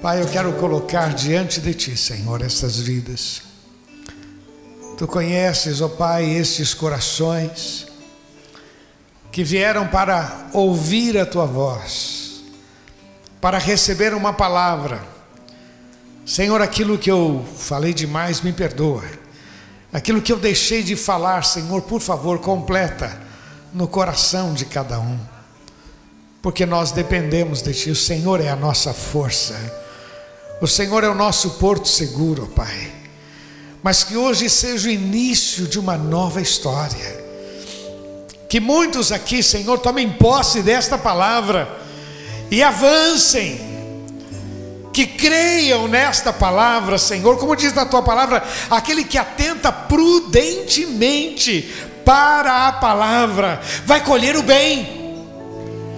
Pai, 0.00 0.22
eu 0.22 0.28
quero 0.28 0.54
colocar 0.54 1.12
diante 1.12 1.60
de 1.60 1.74
Ti, 1.74 1.94
Senhor, 1.94 2.40
essas 2.40 2.80
vidas. 2.80 3.42
Tu 4.96 5.06
conheces, 5.06 5.82
ó 5.82 5.86
oh 5.86 5.90
Pai, 5.90 6.24
estes 6.24 6.72
corações 6.72 7.83
que 9.34 9.42
vieram 9.42 9.88
para 9.88 10.46
ouvir 10.52 11.18
a 11.18 11.26
Tua 11.26 11.44
voz, 11.44 12.44
para 13.40 13.58
receber 13.58 14.14
uma 14.14 14.32
palavra. 14.32 15.02
Senhor, 16.24 16.62
aquilo 16.62 16.96
que 16.96 17.10
eu 17.10 17.44
falei 17.58 17.92
demais, 17.92 18.42
me 18.42 18.52
perdoa. 18.52 19.02
Aquilo 19.92 20.22
que 20.22 20.32
eu 20.32 20.38
deixei 20.38 20.84
de 20.84 20.94
falar, 20.94 21.42
Senhor, 21.42 21.82
por 21.82 22.00
favor, 22.00 22.38
completa 22.38 23.20
no 23.72 23.88
coração 23.88 24.54
de 24.54 24.66
cada 24.66 25.00
um. 25.00 25.18
Porque 26.40 26.64
nós 26.64 26.92
dependemos 26.92 27.60
de 27.60 27.74
Ti, 27.74 27.90
o 27.90 27.96
Senhor 27.96 28.40
é 28.40 28.50
a 28.50 28.56
nossa 28.56 28.94
força. 28.94 29.56
O 30.62 30.68
Senhor 30.68 31.02
é 31.02 31.08
o 31.08 31.14
nosso 31.14 31.54
porto 31.54 31.88
seguro, 31.88 32.46
Pai. 32.54 32.92
Mas 33.82 34.04
que 34.04 34.16
hoje 34.16 34.48
seja 34.48 34.86
o 34.86 34.92
início 34.92 35.66
de 35.66 35.80
uma 35.80 35.98
nova 35.98 36.40
história. 36.40 37.23
Que 38.48 38.60
muitos 38.60 39.10
aqui, 39.10 39.42
Senhor, 39.42 39.78
tomem 39.78 40.10
posse 40.10 40.62
desta 40.62 40.96
palavra 40.96 41.68
e 42.50 42.62
avancem. 42.62 43.72
Que 44.92 45.06
creiam 45.06 45.88
nesta 45.88 46.32
palavra, 46.32 46.98
Senhor, 46.98 47.36
como 47.36 47.56
diz 47.56 47.72
na 47.72 47.84
tua 47.84 48.00
palavra, 48.00 48.44
aquele 48.70 49.02
que 49.02 49.18
atenta 49.18 49.72
prudentemente 49.72 51.68
para 52.04 52.68
a 52.68 52.72
palavra 52.72 53.60
vai 53.84 54.04
colher 54.04 54.36
o 54.36 54.42
bem. 54.42 55.02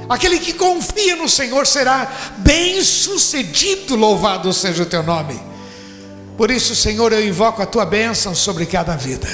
Aquele 0.09 0.39
que 0.39 0.53
confia 0.53 1.17
no 1.17 1.29
Senhor 1.29 1.67
será 1.67 2.11
bem 2.39 2.83
sucedido, 2.83 3.97
louvado 3.97 4.53
seja 4.53 4.85
o 4.85 4.87
teu 4.87 5.03
nome. 5.03 5.39
Por 6.37 6.51
isso, 6.51 6.77
Senhor, 6.77 7.13
eu 7.13 7.27
invoco 7.27 7.61
a 7.61 7.67
tua 7.67 7.85
bênção 7.85 8.35
sobre 8.35 8.67
cada 8.67 8.95
vida. 8.95 9.29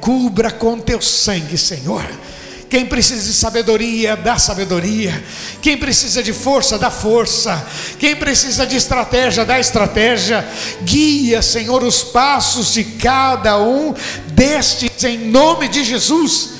Cubra 0.00 0.50
com 0.50 0.78
teu 0.78 1.00
sangue, 1.00 1.58
Senhor. 1.58 2.04
Quem 2.68 2.84
precisa 2.84 3.26
de 3.26 3.32
sabedoria, 3.32 4.14
dá 4.14 4.38
sabedoria. 4.38 5.24
Quem 5.62 5.78
precisa 5.78 6.22
de 6.22 6.34
força, 6.34 6.78
dá 6.78 6.90
força. 6.90 7.66
Quem 7.98 8.14
precisa 8.14 8.66
de 8.66 8.76
estratégia, 8.76 9.44
dá 9.44 9.58
estratégia. 9.58 10.46
Guia, 10.82 11.40
Senhor, 11.40 11.82
os 11.82 12.04
passos 12.04 12.74
de 12.74 12.84
cada 12.84 13.58
um 13.58 13.94
destes, 14.32 15.02
em 15.04 15.30
nome 15.30 15.68
de 15.68 15.82
Jesus 15.82 16.58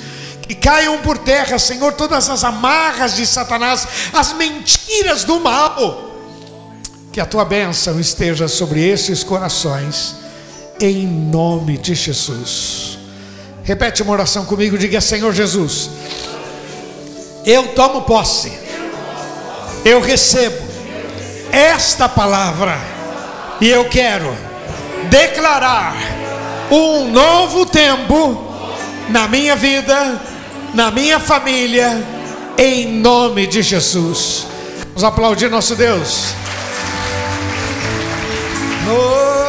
e 0.49 0.55
caiam 0.55 0.99
por 1.03 1.19
terra, 1.19 1.59
Senhor, 1.59 1.93
todas 1.93 2.31
as 2.31 2.43
amarras 2.43 3.15
de 3.15 3.27
Satanás, 3.27 3.87
as 4.15 4.33
mentiras 4.33 5.25
do 5.25 5.39
mal. 5.39 6.17
Que 7.13 7.21
a 7.21 7.27
tua 7.27 7.45
bênção 7.45 8.01
esteja 8.01 8.49
sobre 8.49 8.83
esses 8.87 9.23
corações, 9.23 10.17
em 10.81 11.07
nome 11.07 11.77
de 11.77 11.95
Jesus. 11.95 12.98
Repete 13.69 14.03
uma 14.03 14.13
oração 14.13 14.45
comigo, 14.45 14.77
diga: 14.77 15.01
Senhor 15.01 15.33
Jesus, 15.33 15.91
eu 17.47 17.69
tomo 17.69 18.03
posse, 18.03 18.53
eu 19.85 20.01
recebo 20.01 20.57
esta 21.53 22.09
palavra, 22.09 22.77
e 23.61 23.69
eu 23.69 23.85
quero 23.89 24.37
declarar 25.09 25.95
um 26.71 27.11
novo 27.11 27.65
tempo 27.65 28.45
na 29.09 29.29
minha 29.29 29.55
vida 29.55 30.19
na 30.75 30.91
minha 30.91 31.19
família, 31.19 32.03
em 32.57 33.01
nome 33.01 33.47
de 33.47 33.63
Jesus. 33.63 34.47
Vamos 34.89 35.05
aplaudir 35.05 35.51
nosso 35.51 35.75
Deus. 35.75 36.35
Oh. 38.91 39.48